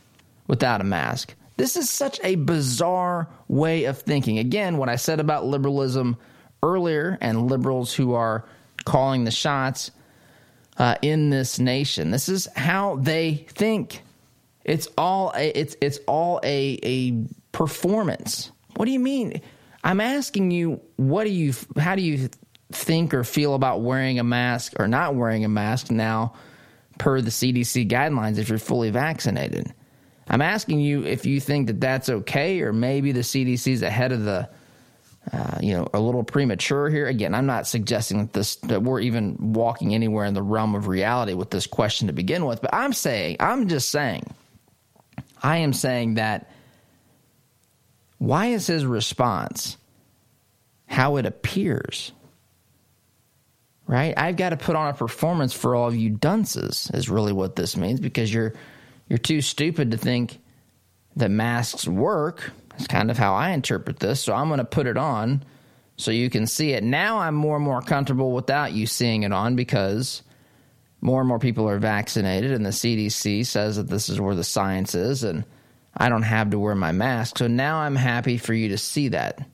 without 0.46 0.80
a 0.80 0.84
mask. 0.84 1.34
This 1.56 1.76
is 1.76 1.90
such 1.90 2.18
a 2.24 2.36
bizarre 2.36 3.28
way 3.48 3.84
of 3.84 3.98
thinking. 3.98 4.38
Again, 4.38 4.78
what 4.78 4.88
I 4.88 4.96
said 4.96 5.20
about 5.20 5.44
liberalism 5.44 6.16
earlier 6.62 7.18
and 7.20 7.48
liberals 7.48 7.94
who 7.94 8.14
are 8.14 8.44
calling 8.84 9.24
the 9.24 9.30
shots 9.30 9.90
uh, 10.78 10.96
in 11.02 11.30
this 11.30 11.58
nation. 11.58 12.10
This 12.10 12.28
is 12.28 12.48
how 12.56 12.96
they 12.96 13.46
think. 13.48 14.02
It's 14.64 14.88
all 14.96 15.32
a, 15.34 15.58
it's 15.58 15.76
it's 15.80 15.98
all 16.06 16.40
a 16.42 16.78
a 16.82 17.24
performance. 17.50 18.50
What 18.76 18.86
do 18.86 18.92
you 18.92 19.00
mean? 19.00 19.40
I'm 19.84 20.00
asking 20.00 20.52
you, 20.52 20.80
what 20.96 21.24
do 21.24 21.30
you 21.30 21.52
how 21.78 21.96
do 21.96 22.02
you 22.02 22.28
think 22.70 23.12
or 23.12 23.24
feel 23.24 23.54
about 23.54 23.82
wearing 23.82 24.18
a 24.18 24.24
mask 24.24 24.74
or 24.78 24.88
not 24.88 25.14
wearing 25.14 25.44
a 25.44 25.48
mask 25.48 25.90
now 25.90 26.32
per 26.98 27.20
the 27.20 27.31
CDC 27.31 27.88
guidelines 27.88 28.38
if 28.38 28.48
you're 28.48 28.59
fully 28.59 28.90
vaccinated? 28.90 29.72
I'm 30.28 30.42
asking 30.42 30.81
you 30.81 31.05
if 31.05 31.26
you 31.26 31.40
think 31.40 31.66
that 31.66 31.81
that's 31.81 32.09
okay 32.09 32.61
or 32.61 32.72
maybe 32.72 33.12
the 33.12 33.20
CDC 33.20 33.72
is 33.72 33.83
ahead 33.83 34.12
of 34.12 34.24
the 34.24 34.48
uh, 35.33 35.59
you 35.61 35.72
know, 35.72 35.87
a 35.94 36.00
little 36.00 36.24
premature 36.24 36.90
here. 36.90 37.07
Again, 37.07 37.35
I'm 37.35 37.46
not 37.46 37.66
suggesting 37.66 38.18
that 38.18 38.33
this 38.33 38.57
that 38.57 38.83
we're 38.83 39.00
even 39.00 39.52
walking 39.52 39.94
anywhere 39.94 40.24
in 40.24 40.35
the 40.35 40.42
realm 40.42 40.74
of 40.74 40.88
reality 40.88 41.35
with 41.35 41.50
this 41.50 41.66
question 41.66 42.09
to 42.09 42.12
begin 42.12 42.44
with, 42.44 42.61
but 42.61 42.74
I'm 42.74 42.92
saying, 42.92 43.37
I'm 43.38 43.68
just 43.68 43.90
saying, 43.90 44.35
I 45.40 45.59
am 45.59 45.72
saying 45.72 46.14
that 46.14 46.50
why 48.18 48.46
is 48.46 48.66
his 48.66 48.85
response 48.85 49.76
how 50.87 51.16
it 51.16 51.26
appears? 51.26 52.12
Right? 53.92 54.14
I've 54.16 54.37
got 54.37 54.50
to 54.50 54.57
put 54.57 54.74
on 54.74 54.88
a 54.88 54.94
performance 54.94 55.52
for 55.52 55.74
all 55.74 55.87
of 55.87 55.94
you 55.94 56.09
dunces 56.09 56.90
is 56.94 57.11
really 57.11 57.35
what 57.35 57.57
this 57.57 57.76
means 57.76 58.00
because 58.00 58.33
you're 58.33 58.55
you're 59.07 59.18
too 59.18 59.42
stupid 59.42 59.90
to 59.90 59.98
think 59.98 60.38
that 61.16 61.31
masks 61.31 61.87
work 61.87 62.52
that's 62.70 62.87
kind 62.87 63.11
of 63.11 63.18
how 63.18 63.35
I 63.35 63.50
interpret 63.50 63.98
this. 63.98 64.22
So 64.22 64.33
I'm 64.33 64.48
going 64.48 64.59
to 64.59 64.64
put 64.64 64.87
it 64.87 64.96
on 64.96 65.44
so 65.96 66.11
you 66.11 66.31
can 66.31 66.46
see 66.46 66.72
it. 66.72 66.83
Now 66.83 67.18
I'm 67.18 67.35
more 67.35 67.57
and 67.57 67.64
more 67.64 67.83
comfortable 67.83 68.33
without 68.33 68.72
you 68.72 68.87
seeing 68.87 69.24
it 69.24 69.33
on 69.33 69.57
because 69.57 70.22
more 71.00 71.20
and 71.20 71.28
more 71.28 71.38
people 71.38 71.68
are 71.68 71.78
vaccinated, 71.78 72.52
and 72.52 72.64
the 72.64 72.70
CDC 72.70 73.44
says 73.44 73.76
that 73.76 73.88
this 73.88 74.09
is 74.09 74.20
where 74.20 74.37
the 74.37 74.44
science 74.44 74.94
is, 74.94 75.24
and 75.24 75.44
I 75.96 76.09
don't 76.09 76.22
have 76.22 76.50
to 76.50 76.59
wear 76.59 76.74
my 76.74 76.92
mask. 76.92 77.38
So 77.38 77.48
now 77.48 77.78
I'm 77.78 77.96
happy 77.96 78.38
for 78.38 78.55
you 78.55 78.68
to 78.68 78.78
see 78.78 79.09
that. 79.09 79.46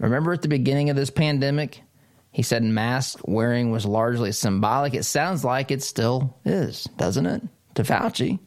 Remember 0.00 0.32
at 0.32 0.42
the 0.42 0.48
beginning 0.48 0.90
of 0.90 0.96
this 0.96 1.10
pandemic, 1.10 1.82
he 2.34 2.42
said 2.42 2.64
mask 2.64 3.20
wearing 3.28 3.70
was 3.70 3.86
largely 3.86 4.32
symbolic. 4.32 4.92
It 4.92 5.04
sounds 5.04 5.44
like 5.44 5.70
it 5.70 5.84
still 5.84 6.36
is, 6.44 6.82
doesn't 6.96 7.26
it? 7.26 7.42
To 7.76 7.84
Fauci. 7.84 8.40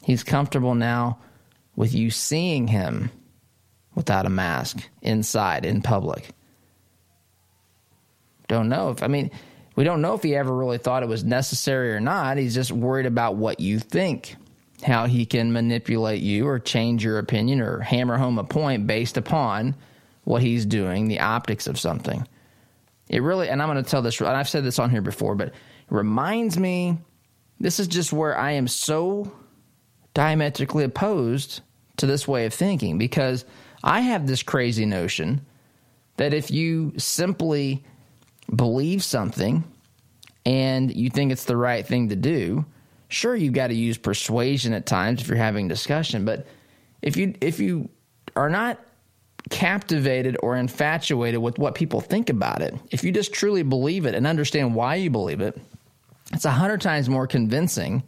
He's 0.00 0.22
comfortable 0.22 0.76
now 0.76 1.18
with 1.74 1.92
you 1.92 2.10
seeing 2.10 2.68
him 2.68 3.10
without 3.96 4.24
a 4.24 4.30
mask 4.30 4.88
inside 5.02 5.64
in 5.64 5.82
public. 5.82 6.30
Don't 8.46 8.68
know 8.68 8.90
if, 8.90 9.02
I 9.02 9.08
mean, 9.08 9.32
we 9.74 9.82
don't 9.82 10.00
know 10.00 10.14
if 10.14 10.22
he 10.22 10.36
ever 10.36 10.56
really 10.56 10.78
thought 10.78 11.02
it 11.02 11.08
was 11.08 11.24
necessary 11.24 11.92
or 11.92 11.98
not. 11.98 12.36
He's 12.36 12.54
just 12.54 12.70
worried 12.70 13.06
about 13.06 13.34
what 13.34 13.58
you 13.58 13.80
think, 13.80 14.36
how 14.84 15.06
he 15.06 15.26
can 15.26 15.52
manipulate 15.52 16.22
you 16.22 16.46
or 16.46 16.60
change 16.60 17.02
your 17.02 17.18
opinion 17.18 17.60
or 17.60 17.80
hammer 17.80 18.16
home 18.16 18.38
a 18.38 18.44
point 18.44 18.86
based 18.86 19.16
upon 19.16 19.74
what 20.24 20.42
he's 20.42 20.66
doing, 20.66 21.08
the 21.08 21.20
optics 21.20 21.66
of 21.66 21.78
something. 21.78 22.26
It 23.08 23.22
really, 23.22 23.48
and 23.48 23.60
I'm 23.60 23.68
going 23.68 23.82
to 23.82 23.90
tell 23.90 24.02
this, 24.02 24.20
and 24.20 24.28
I've 24.28 24.48
said 24.48 24.64
this 24.64 24.78
on 24.78 24.90
here 24.90 25.02
before, 25.02 25.34
but 25.34 25.48
it 25.48 25.54
reminds 25.88 26.58
me 26.58 26.98
this 27.58 27.80
is 27.80 27.88
just 27.88 28.12
where 28.12 28.36
I 28.38 28.52
am 28.52 28.68
so 28.68 29.32
diametrically 30.14 30.84
opposed 30.84 31.60
to 31.98 32.06
this 32.06 32.26
way 32.26 32.46
of 32.46 32.54
thinking 32.54 32.98
because 32.98 33.44
I 33.82 34.00
have 34.00 34.26
this 34.26 34.42
crazy 34.42 34.86
notion 34.86 35.44
that 36.16 36.34
if 36.34 36.50
you 36.50 36.92
simply 36.96 37.84
believe 38.54 39.02
something 39.02 39.64
and 40.44 40.94
you 40.94 41.10
think 41.10 41.32
it's 41.32 41.44
the 41.44 41.56
right 41.56 41.86
thing 41.86 42.08
to 42.08 42.16
do, 42.16 42.64
sure 43.08 43.34
you've 43.34 43.54
got 43.54 43.68
to 43.68 43.74
use 43.74 43.98
persuasion 43.98 44.72
at 44.72 44.86
times 44.86 45.20
if 45.20 45.28
you're 45.28 45.36
having 45.36 45.68
discussion, 45.68 46.24
but 46.24 46.46
if 47.02 47.16
you 47.16 47.34
if 47.40 47.58
you 47.60 47.88
are 48.36 48.50
not 48.50 48.78
captivated 49.48 50.36
or 50.42 50.56
infatuated 50.56 51.40
with 51.40 51.58
what 51.58 51.74
people 51.74 52.00
think 52.00 52.28
about 52.28 52.62
it, 52.62 52.74
if 52.90 53.02
you 53.02 53.12
just 53.12 53.32
truly 53.32 53.62
believe 53.62 54.06
it 54.06 54.14
and 54.14 54.26
understand 54.26 54.74
why 54.74 54.96
you 54.96 55.10
believe 55.10 55.40
it, 55.40 55.58
it's 56.32 56.44
a 56.44 56.50
hundred 56.50 56.80
times 56.80 57.08
more 57.08 57.26
convincing 57.26 58.02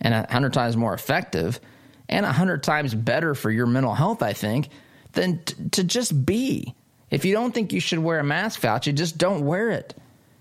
and 0.00 0.14
a 0.14 0.26
hundred 0.30 0.52
times 0.52 0.76
more 0.76 0.92
effective 0.92 1.60
and 2.08 2.26
a 2.26 2.32
hundred 2.32 2.62
times 2.62 2.94
better 2.94 3.34
for 3.34 3.50
your 3.50 3.66
mental 3.66 3.94
health, 3.94 4.22
I 4.22 4.32
think, 4.32 4.68
than 5.12 5.42
t- 5.44 5.54
to 5.72 5.84
just 5.84 6.26
be. 6.26 6.74
If 7.10 7.24
you 7.24 7.32
don't 7.32 7.52
think 7.52 7.72
you 7.72 7.80
should 7.80 7.98
wear 8.00 8.18
a 8.18 8.24
mask, 8.24 8.60
Fauci, 8.60 8.94
just 8.94 9.18
don't 9.18 9.46
wear 9.46 9.70
it. 9.70 9.94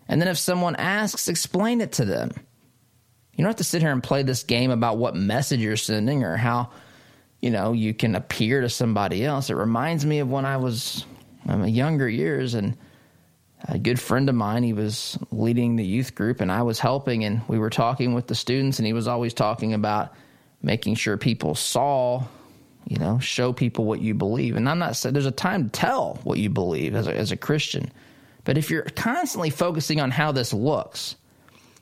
And 0.07 0.19
then 0.19 0.27
if 0.27 0.37
someone 0.37 0.75
asks, 0.75 1.27
explain 1.27 1.79
it 1.81 1.93
to 1.93 2.05
them. 2.05 2.31
You 3.33 3.43
don't 3.43 3.49
have 3.49 3.55
to 3.57 3.63
sit 3.63 3.81
here 3.81 3.91
and 3.91 4.03
play 4.03 4.23
this 4.23 4.43
game 4.43 4.71
about 4.71 4.97
what 4.97 5.15
message 5.15 5.61
you're 5.61 5.77
sending 5.77 6.23
or 6.23 6.37
how, 6.37 6.71
you 7.41 7.49
know, 7.49 7.73
you 7.73 7.93
can 7.93 8.15
appear 8.15 8.61
to 8.61 8.69
somebody 8.69 9.25
else. 9.25 9.49
It 9.49 9.55
reminds 9.55 10.05
me 10.05 10.19
of 10.19 10.29
when 10.29 10.45
I 10.45 10.57
was 10.57 11.05
um, 11.47 11.55
in 11.55 11.61
my 11.61 11.67
younger 11.67 12.07
years 12.07 12.53
and 12.53 12.77
a 13.67 13.77
good 13.77 13.99
friend 13.99 14.29
of 14.29 14.35
mine, 14.35 14.63
he 14.63 14.73
was 14.73 15.17
leading 15.31 15.75
the 15.75 15.85
youth 15.85 16.15
group 16.15 16.41
and 16.41 16.51
I 16.51 16.63
was 16.63 16.79
helping 16.79 17.23
and 17.23 17.41
we 17.47 17.59
were 17.59 17.69
talking 17.69 18.13
with 18.13 18.27
the 18.27 18.35
students 18.35 18.79
and 18.79 18.85
he 18.85 18.93
was 18.93 19.07
always 19.07 19.33
talking 19.33 19.73
about 19.73 20.13
making 20.61 20.95
sure 20.95 21.17
people 21.17 21.55
saw, 21.55 22.23
you 22.87 22.97
know, 22.97 23.19
show 23.19 23.53
people 23.53 23.85
what 23.85 24.01
you 24.01 24.13
believe. 24.13 24.55
And 24.55 24.69
I'm 24.69 24.79
not 24.79 24.95
saying 24.95 25.13
there's 25.13 25.25
a 25.25 25.31
time 25.31 25.65
to 25.65 25.69
tell 25.71 26.19
what 26.23 26.37
you 26.37 26.49
believe 26.49 26.95
as 26.95 27.07
a, 27.07 27.15
as 27.15 27.31
a 27.31 27.37
Christian. 27.37 27.91
But 28.43 28.57
if 28.57 28.69
you're 28.69 28.83
constantly 28.83 29.49
focusing 29.49 29.99
on 29.99 30.11
how 30.11 30.31
this 30.31 30.53
looks, 30.53 31.15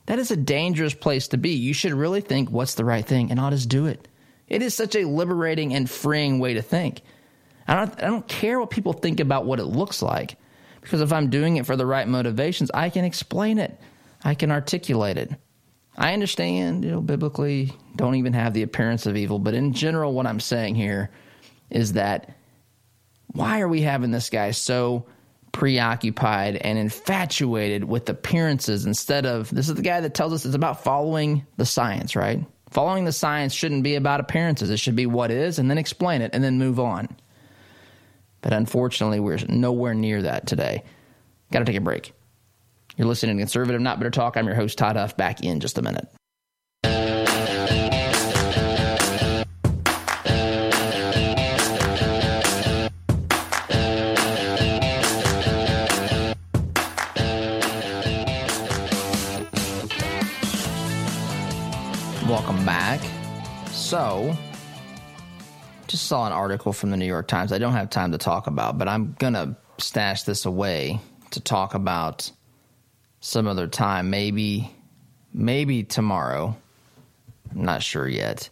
that 0.06 0.18
is 0.18 0.30
a 0.30 0.36
dangerous 0.36 0.94
place 0.94 1.28
to 1.28 1.38
be. 1.38 1.50
You 1.50 1.72
should 1.72 1.92
really 1.92 2.20
think 2.20 2.50
what's 2.50 2.74
the 2.74 2.84
right 2.84 3.04
thing 3.04 3.30
and 3.30 3.38
I'll 3.38 3.50
just 3.50 3.68
do 3.68 3.86
it. 3.86 4.06
It 4.50 4.62
is 4.62 4.74
such 4.74 4.96
a 4.96 5.04
liberating 5.04 5.72
and 5.72 5.88
freeing 5.88 6.40
way 6.40 6.54
to 6.54 6.62
think. 6.62 7.00
I 7.66 7.76
don't, 7.76 8.02
I 8.02 8.06
don't 8.06 8.26
care 8.26 8.58
what 8.58 8.70
people 8.70 8.92
think 8.92 9.20
about 9.20 9.46
what 9.46 9.60
it 9.60 9.64
looks 9.64 10.02
like 10.02 10.36
because 10.80 11.00
if 11.00 11.12
I'm 11.12 11.30
doing 11.30 11.56
it 11.56 11.66
for 11.66 11.76
the 11.76 11.86
right 11.86 12.06
motivations, 12.06 12.70
I 12.72 12.90
can 12.90 13.04
explain 13.04 13.58
it, 13.58 13.78
I 14.24 14.34
can 14.34 14.50
articulate 14.50 15.16
it. 15.18 15.30
I 15.96 16.14
understand, 16.14 16.84
you 16.84 16.90
know, 16.90 17.00
biblically 17.00 17.72
don't 17.96 18.16
even 18.16 18.32
have 18.32 18.54
the 18.54 18.62
appearance 18.62 19.06
of 19.06 19.16
evil, 19.16 19.38
but 19.38 19.54
in 19.54 19.72
general, 19.72 20.12
what 20.12 20.26
I'm 20.26 20.40
saying 20.40 20.74
here 20.74 21.10
is 21.68 21.94
that 21.94 22.36
why 23.28 23.60
are 23.60 23.68
we 23.68 23.82
having 23.82 24.10
this 24.10 24.30
guy 24.30 24.50
so 24.50 25.06
preoccupied 25.52 26.56
and 26.56 26.78
infatuated 26.78 27.84
with 27.84 28.08
appearances 28.08 28.86
instead 28.86 29.26
of 29.26 29.50
this 29.50 29.68
is 29.68 29.74
the 29.74 29.82
guy 29.82 30.00
that 30.00 30.14
tells 30.14 30.32
us 30.32 30.44
it's 30.44 30.54
about 30.54 30.82
following 30.82 31.46
the 31.56 31.66
science, 31.66 32.16
right? 32.16 32.44
Following 32.70 33.04
the 33.04 33.12
science 33.12 33.52
shouldn't 33.52 33.82
be 33.82 33.96
about 33.96 34.20
appearances. 34.20 34.70
It 34.70 34.78
should 34.78 34.96
be 34.96 35.06
what 35.06 35.30
is 35.30 35.58
and 35.58 35.68
then 35.68 35.78
explain 35.78 36.22
it 36.22 36.30
and 36.32 36.42
then 36.42 36.58
move 36.58 36.78
on. 36.78 37.08
But 38.42 38.52
unfortunately, 38.52 39.20
we're 39.20 39.38
nowhere 39.48 39.94
near 39.94 40.22
that 40.22 40.46
today. 40.46 40.84
Got 41.52 41.60
to 41.60 41.64
take 41.64 41.76
a 41.76 41.80
break. 41.80 42.12
You're 42.96 43.08
listening 43.08 43.36
to 43.36 43.40
Conservative 43.42 43.80
Not 43.80 43.98
Bitter 43.98 44.10
Talk. 44.10 44.36
I'm 44.36 44.46
your 44.46 44.54
host, 44.54 44.78
Todd 44.78 44.96
Huff, 44.96 45.16
back 45.16 45.42
in 45.42 45.60
just 45.60 45.78
a 45.78 45.82
minute. 45.82 46.08
So, 63.90 64.36
just 65.88 66.06
saw 66.06 66.24
an 66.24 66.32
article 66.32 66.72
from 66.72 66.92
the 66.92 66.96
New 66.96 67.06
York 67.06 67.26
Times 67.26 67.52
I 67.52 67.58
don't 67.58 67.72
have 67.72 67.90
time 67.90 68.12
to 68.12 68.18
talk 68.18 68.46
about, 68.46 68.78
but 68.78 68.86
I'm 68.86 69.16
going 69.18 69.32
to 69.32 69.56
stash 69.78 70.22
this 70.22 70.44
away 70.44 71.00
to 71.32 71.40
talk 71.40 71.74
about 71.74 72.30
some 73.18 73.48
other 73.48 73.66
time, 73.66 74.08
maybe 74.08 74.72
maybe 75.34 75.82
tomorrow. 75.82 76.56
I'm 77.50 77.64
not 77.64 77.82
sure 77.82 78.06
yet. 78.06 78.48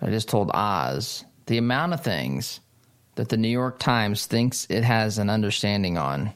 I 0.00 0.10
just 0.10 0.28
told 0.28 0.52
Oz 0.54 1.24
the 1.46 1.58
amount 1.58 1.94
of 1.94 2.04
things 2.04 2.60
that 3.16 3.28
the 3.28 3.36
New 3.36 3.48
York 3.48 3.80
Times 3.80 4.26
thinks 4.26 4.68
it 4.70 4.84
has 4.84 5.18
an 5.18 5.28
understanding 5.28 5.98
on 5.98 6.32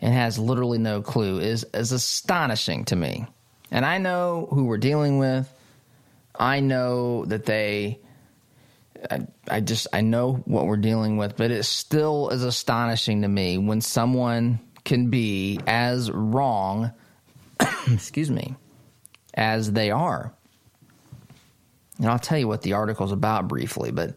and 0.00 0.14
has 0.14 0.38
literally 0.38 0.78
no 0.78 1.02
clue 1.02 1.38
is 1.38 1.66
is 1.74 1.92
astonishing 1.92 2.86
to 2.86 2.96
me. 2.96 3.26
And 3.70 3.84
I 3.84 3.98
know 3.98 4.48
who 4.50 4.64
we're 4.64 4.78
dealing 4.78 5.18
with. 5.18 5.52
I 6.34 6.60
know 6.60 7.24
that 7.26 7.44
they 7.44 8.00
I, 9.10 9.26
I 9.48 9.60
just 9.60 9.86
I 9.92 10.00
know 10.00 10.34
what 10.44 10.66
we're 10.66 10.76
dealing 10.76 11.16
with, 11.16 11.36
but 11.36 11.50
it 11.50 11.64
still 11.64 12.30
is 12.30 12.44
astonishing 12.44 13.22
to 13.22 13.28
me 13.28 13.58
when 13.58 13.80
someone 13.80 14.60
can 14.84 15.10
be 15.10 15.60
as 15.66 16.10
wrong, 16.10 16.92
excuse 17.90 18.30
me, 18.30 18.54
as 19.34 19.72
they 19.72 19.90
are. 19.90 20.32
And 21.98 22.08
I'll 22.08 22.18
tell 22.18 22.38
you 22.38 22.48
what 22.48 22.62
the 22.62 22.72
article's 22.74 23.12
about 23.12 23.48
briefly, 23.48 23.92
but 23.92 24.16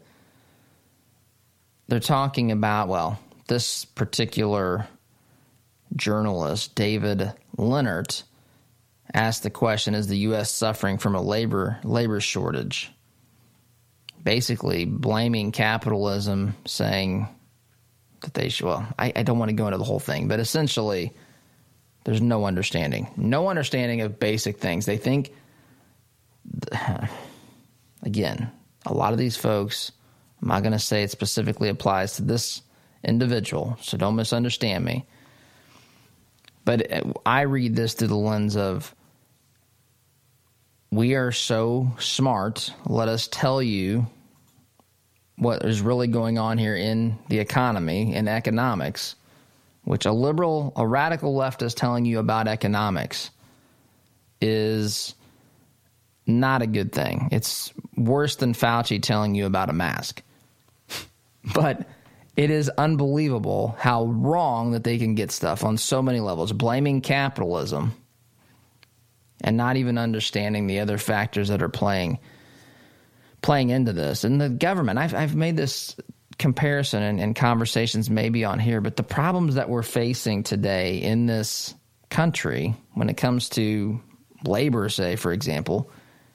they're 1.88 2.00
talking 2.00 2.50
about, 2.50 2.88
well, 2.88 3.18
this 3.48 3.84
particular 3.84 4.88
journalist, 5.94 6.74
David 6.74 7.32
Leonhardt, 7.56 8.24
asked 9.16 9.42
the 9.42 9.50
question 9.50 9.94
Is 9.94 10.06
the 10.06 10.18
U.S. 10.18 10.50
suffering 10.50 10.98
from 10.98 11.16
a 11.16 11.22
labor, 11.22 11.80
labor 11.82 12.20
shortage? 12.20 12.92
Basically, 14.22 14.84
blaming 14.84 15.52
capitalism, 15.52 16.54
saying 16.66 17.28
that 18.20 18.34
they 18.34 18.48
should. 18.48 18.66
Well, 18.66 18.86
I, 18.98 19.12
I 19.16 19.22
don't 19.22 19.38
want 19.38 19.48
to 19.48 19.54
go 19.54 19.66
into 19.66 19.78
the 19.78 19.84
whole 19.84 20.00
thing, 20.00 20.28
but 20.28 20.40
essentially, 20.40 21.14
there's 22.04 22.20
no 22.20 22.44
understanding, 22.44 23.08
no 23.16 23.48
understanding 23.48 24.02
of 24.02 24.18
basic 24.18 24.58
things. 24.58 24.84
They 24.84 24.96
think, 24.96 25.32
again, 28.02 28.50
a 28.84 28.92
lot 28.92 29.12
of 29.12 29.18
these 29.18 29.36
folks. 29.36 29.92
I'm 30.42 30.48
not 30.48 30.62
going 30.62 30.72
to 30.72 30.78
say 30.78 31.02
it 31.02 31.10
specifically 31.10 31.68
applies 31.68 32.16
to 32.16 32.22
this 32.22 32.62
individual, 33.02 33.78
so 33.80 33.96
don't 33.96 34.16
misunderstand 34.16 34.84
me. 34.84 35.06
But 36.64 36.92
uh, 36.92 37.12
I 37.24 37.42
read 37.42 37.76
this 37.76 37.94
through 37.94 38.08
the 38.08 38.16
lens 38.16 38.56
of 38.56 38.94
we 40.90 41.14
are 41.14 41.32
so 41.32 41.92
smart. 41.98 42.72
Let 42.86 43.08
us 43.08 43.28
tell 43.28 43.62
you 43.62 44.06
what 45.36 45.64
is 45.64 45.80
really 45.80 46.06
going 46.06 46.38
on 46.38 46.58
here 46.58 46.76
in 46.76 47.18
the 47.28 47.38
economy 47.38 48.14
and 48.14 48.28
economics, 48.28 49.16
which 49.84 50.06
a 50.06 50.12
liberal, 50.12 50.72
a 50.76 50.86
radical 50.86 51.34
left 51.34 51.62
is 51.62 51.74
telling 51.74 52.04
you 52.04 52.18
about 52.18 52.48
economics, 52.48 53.30
is 54.40 55.14
not 56.26 56.62
a 56.62 56.66
good 56.66 56.92
thing. 56.92 57.28
It's 57.32 57.72
worse 57.96 58.36
than 58.36 58.54
Fauci 58.54 59.02
telling 59.02 59.34
you 59.34 59.46
about 59.46 59.70
a 59.70 59.74
mask. 59.74 60.22
but 61.54 61.86
it 62.36 62.50
is 62.50 62.70
unbelievable 62.70 63.76
how 63.78 64.04
wrong 64.06 64.72
that 64.72 64.84
they 64.84 64.98
can 64.98 65.14
get 65.14 65.30
stuff 65.30 65.64
on 65.64 65.78
so 65.78 66.02
many 66.02 66.20
levels, 66.20 66.52
blaming 66.52 67.00
capitalism 67.00 67.94
and 69.40 69.56
not 69.56 69.76
even 69.76 69.98
understanding 69.98 70.66
the 70.66 70.80
other 70.80 70.98
factors 70.98 71.48
that 71.48 71.62
are 71.62 71.68
playing 71.68 72.18
playing 73.42 73.70
into 73.70 73.92
this. 73.92 74.24
And 74.24 74.40
the 74.40 74.48
government, 74.48 74.98
I've, 74.98 75.14
I've 75.14 75.36
made 75.36 75.56
this 75.56 75.94
comparison 76.38 77.20
and, 77.20 77.36
conversations 77.36 78.10
maybe 78.10 78.44
on 78.44 78.58
here, 78.58 78.80
but 78.80 78.96
the 78.96 79.02
problems 79.02 79.54
that 79.54 79.68
we're 79.68 79.82
facing 79.82 80.42
today 80.42 80.98
in 80.98 81.26
this 81.26 81.74
country 82.10 82.74
when 82.94 83.08
it 83.08 83.16
comes 83.16 83.48
to 83.50 84.00
labor, 84.44 84.88
say, 84.88 85.16
for 85.16 85.32
example, 85.32 85.90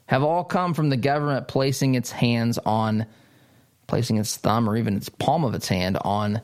have 0.06 0.24
all 0.24 0.44
come 0.44 0.74
from 0.74 0.90
the 0.90 0.98
government 0.98 1.48
placing 1.48 1.96
its 1.96 2.12
hands 2.12 2.58
on, 2.60 3.06
placing 3.88 4.18
its 4.18 4.38
thumb 4.38 4.70
or 4.70 4.78
even 4.78 4.96
its 4.96 5.10
palm 5.10 5.44
of 5.44 5.54
its 5.54 5.68
hand 5.68 5.98
on 6.02 6.42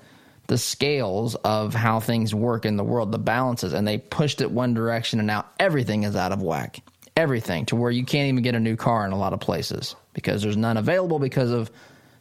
the 0.48 0.58
scales 0.58 1.36
of 1.36 1.74
how 1.74 2.00
things 2.00 2.34
work 2.34 2.66
in 2.66 2.78
the 2.78 2.84
world, 2.84 3.12
the 3.12 3.20
balances, 3.20 3.74
and 3.74 3.88
they 3.88 3.98
pushed 3.98 4.42
it 4.42 4.50
one 4.50 4.74
direction 4.74 5.20
and 5.20 5.28
now 5.28 5.46
everything 5.60 6.04
is 6.04 6.16
out 6.16 6.32
of 6.32 6.42
whack. 6.42 6.82
Everything 7.16 7.66
to 7.66 7.76
where 7.76 7.92
you 7.92 8.06
can't 8.06 8.30
even 8.30 8.44
get 8.44 8.56
a 8.56 8.60
new 8.60 8.76
car 8.76 9.06
in 9.06 9.12
a 9.12 9.18
lot 9.18 9.34
of 9.34 9.40
places 9.40 9.96
because 10.14 10.42
there's 10.42 10.58
none 10.58 10.78
available 10.78 11.20
because 11.20 11.52
of 11.52 11.72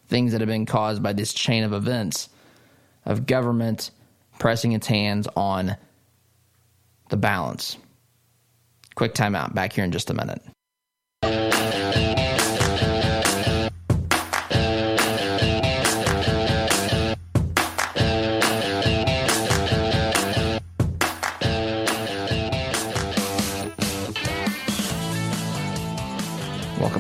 things 0.09 0.33
that 0.33 0.41
have 0.41 0.49
been 0.49 0.67
caused 0.67 1.03
by 1.03 1.13
this 1.13 1.33
chain 1.33 1.65
of 1.65 1.73
events 1.73 2.29
of 3.05 3.27
government 3.27 3.91
pressing 4.39 4.73
its 4.73 4.87
hands 4.87 5.29
on 5.37 5.77
the 7.11 7.17
balance. 7.17 7.77
Quick 8.95 9.15
timeout. 9.15 9.55
Back 9.55 9.73
here 9.75 9.85
in 9.85 9.93
just 9.93 10.11
a 10.11 10.15
minute. 10.15 10.43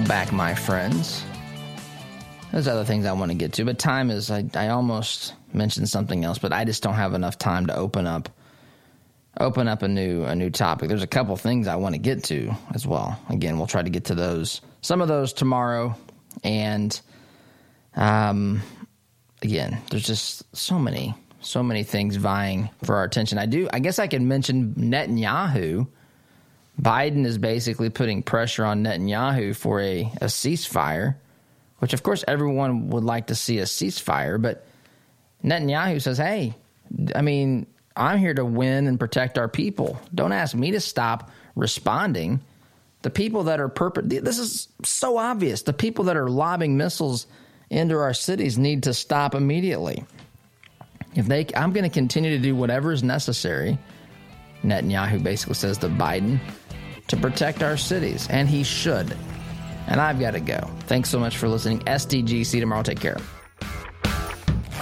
Back, 0.07 0.33
my 0.33 0.55
friends. 0.55 1.25
There's 2.53 2.69
other 2.69 2.85
things 2.85 3.07
I 3.07 3.13
want 3.13 3.33
to 3.33 3.37
get 3.37 3.55
to, 3.55 3.65
but 3.65 3.77
time 3.77 4.11
is, 4.11 4.31
I, 4.31 4.45
I 4.55 4.69
almost 4.69 5.35
mentioned 5.53 5.89
something 5.89 6.25
else, 6.25 6.39
but 6.39 6.53
I 6.53 6.65
just 6.65 6.83
don't 6.83 6.95
have 6.95 7.15
enough 7.15 7.39
time 7.39 7.67
to 7.67 7.77
open 7.77 8.07
up 8.07 8.29
open 9.39 9.69
up 9.69 9.83
a 9.83 9.89
new 9.89 10.25
a 10.25 10.35
new 10.35 10.49
topic. 10.49 10.89
There's 10.89 11.03
a 11.03 11.09
couple 11.09 11.37
things 11.37 11.67
I 11.67 11.77
want 11.77 11.95
to 11.95 11.99
get 11.99 12.25
to 12.25 12.53
as 12.73 12.87
well. 12.87 13.21
Again, 13.29 13.59
we'll 13.59 13.67
try 13.67 13.83
to 13.83 13.91
get 13.91 14.07
to 14.07 14.15
those 14.15 14.61
some 14.81 15.03
of 15.03 15.09
those 15.09 15.33
tomorrow 15.33 15.97
and 16.45 16.99
um 17.97 18.63
again, 19.43 19.79
there's 19.91 20.07
just 20.07 20.45
so 20.57 20.79
many 20.79 21.15
so 21.41 21.63
many 21.63 21.83
things 21.83 22.17
vying 22.17 22.71
for 22.85 22.97
our 22.97 23.05
attention. 23.05 23.39
I 23.39 23.47
do 23.47 23.69
I 23.73 23.81
guess 23.81 23.99
I 23.99 24.07
could 24.07 24.23
mention 24.23 24.75
Netanyahu 24.75 25.89
Biden 26.81 27.25
is 27.25 27.39
basically 27.39 27.91
putting 27.91 28.23
pressure 28.23 28.65
on 28.65 28.85
Netanyahu 28.85 29.57
for 29.57 29.81
a, 29.81 30.03
a 30.21 30.27
ceasefire, 30.27 31.17
which 31.79 31.93
of 31.93 32.03
course 32.03 32.25
everyone 32.29 32.91
would 32.91 33.05
like 33.05 33.29
to 33.29 33.35
see 33.35 33.59
a 33.59 33.65
ceasefire, 33.65 34.41
but 34.41 34.67
Netanyahu 35.43 36.01
says, 36.03 36.19
hey, 36.19 36.55
I 37.15 37.23
mean, 37.23 37.67
I'm 37.97 38.19
here 38.19 38.35
to 38.35 38.45
win 38.45 38.87
and 38.87 39.01
protect 39.01 39.39
our 39.39 39.49
people. 39.49 39.99
Don't 40.15 40.33
ask 40.33 40.55
me 40.55 40.73
to 40.73 40.81
stop 40.81 41.31
responding. 41.55 42.41
The 43.03 43.11
people 43.11 43.45
that 43.45 43.61
are 43.61 43.69
purpose 43.69 44.05
this 44.07 44.39
is 44.39 44.69
so 44.85 45.17
obvious. 45.17 45.63
The 45.63 45.73
people 45.73 46.05
that 46.05 46.17
are 46.17 46.29
lobbing 46.29 46.77
missiles 46.77 47.27
into 47.71 47.97
our 47.97 48.13
cities 48.13 48.59
need 48.59 48.83
to 48.85 48.95
stop 48.95 49.35
immediately. 49.35 50.05
If 51.15 51.27
they 51.27 51.47
I'm 51.55 51.73
going 51.73 51.85
to 51.85 51.91
continue 51.91 52.31
to 52.31 52.43
do 52.43 52.55
whatever 52.55 52.93
is 52.93 53.03
necessary. 53.03 53.79
Netanyahu 54.65 55.23
basically 55.23 55.55
says 55.55 55.79
to 55.79 55.89
Biden, 55.89 56.41
to 57.09 57.17
protect 57.17 57.63
our 57.63 57.77
cities, 57.77 58.27
and 58.31 58.49
he 58.49 58.63
should. 58.63 59.17
And 59.87 60.01
I've 60.01 60.19
got 60.19 60.33
to 60.33 60.41
go. 60.41 60.71
Thanks 60.87 61.09
so 61.11 61.19
much 61.21 61.37
for 61.37 61.49
listening. 61.49 61.81
SDGC 61.81 62.59
tomorrow. 62.61 62.83
Take 62.83 63.01
care. 63.01 63.19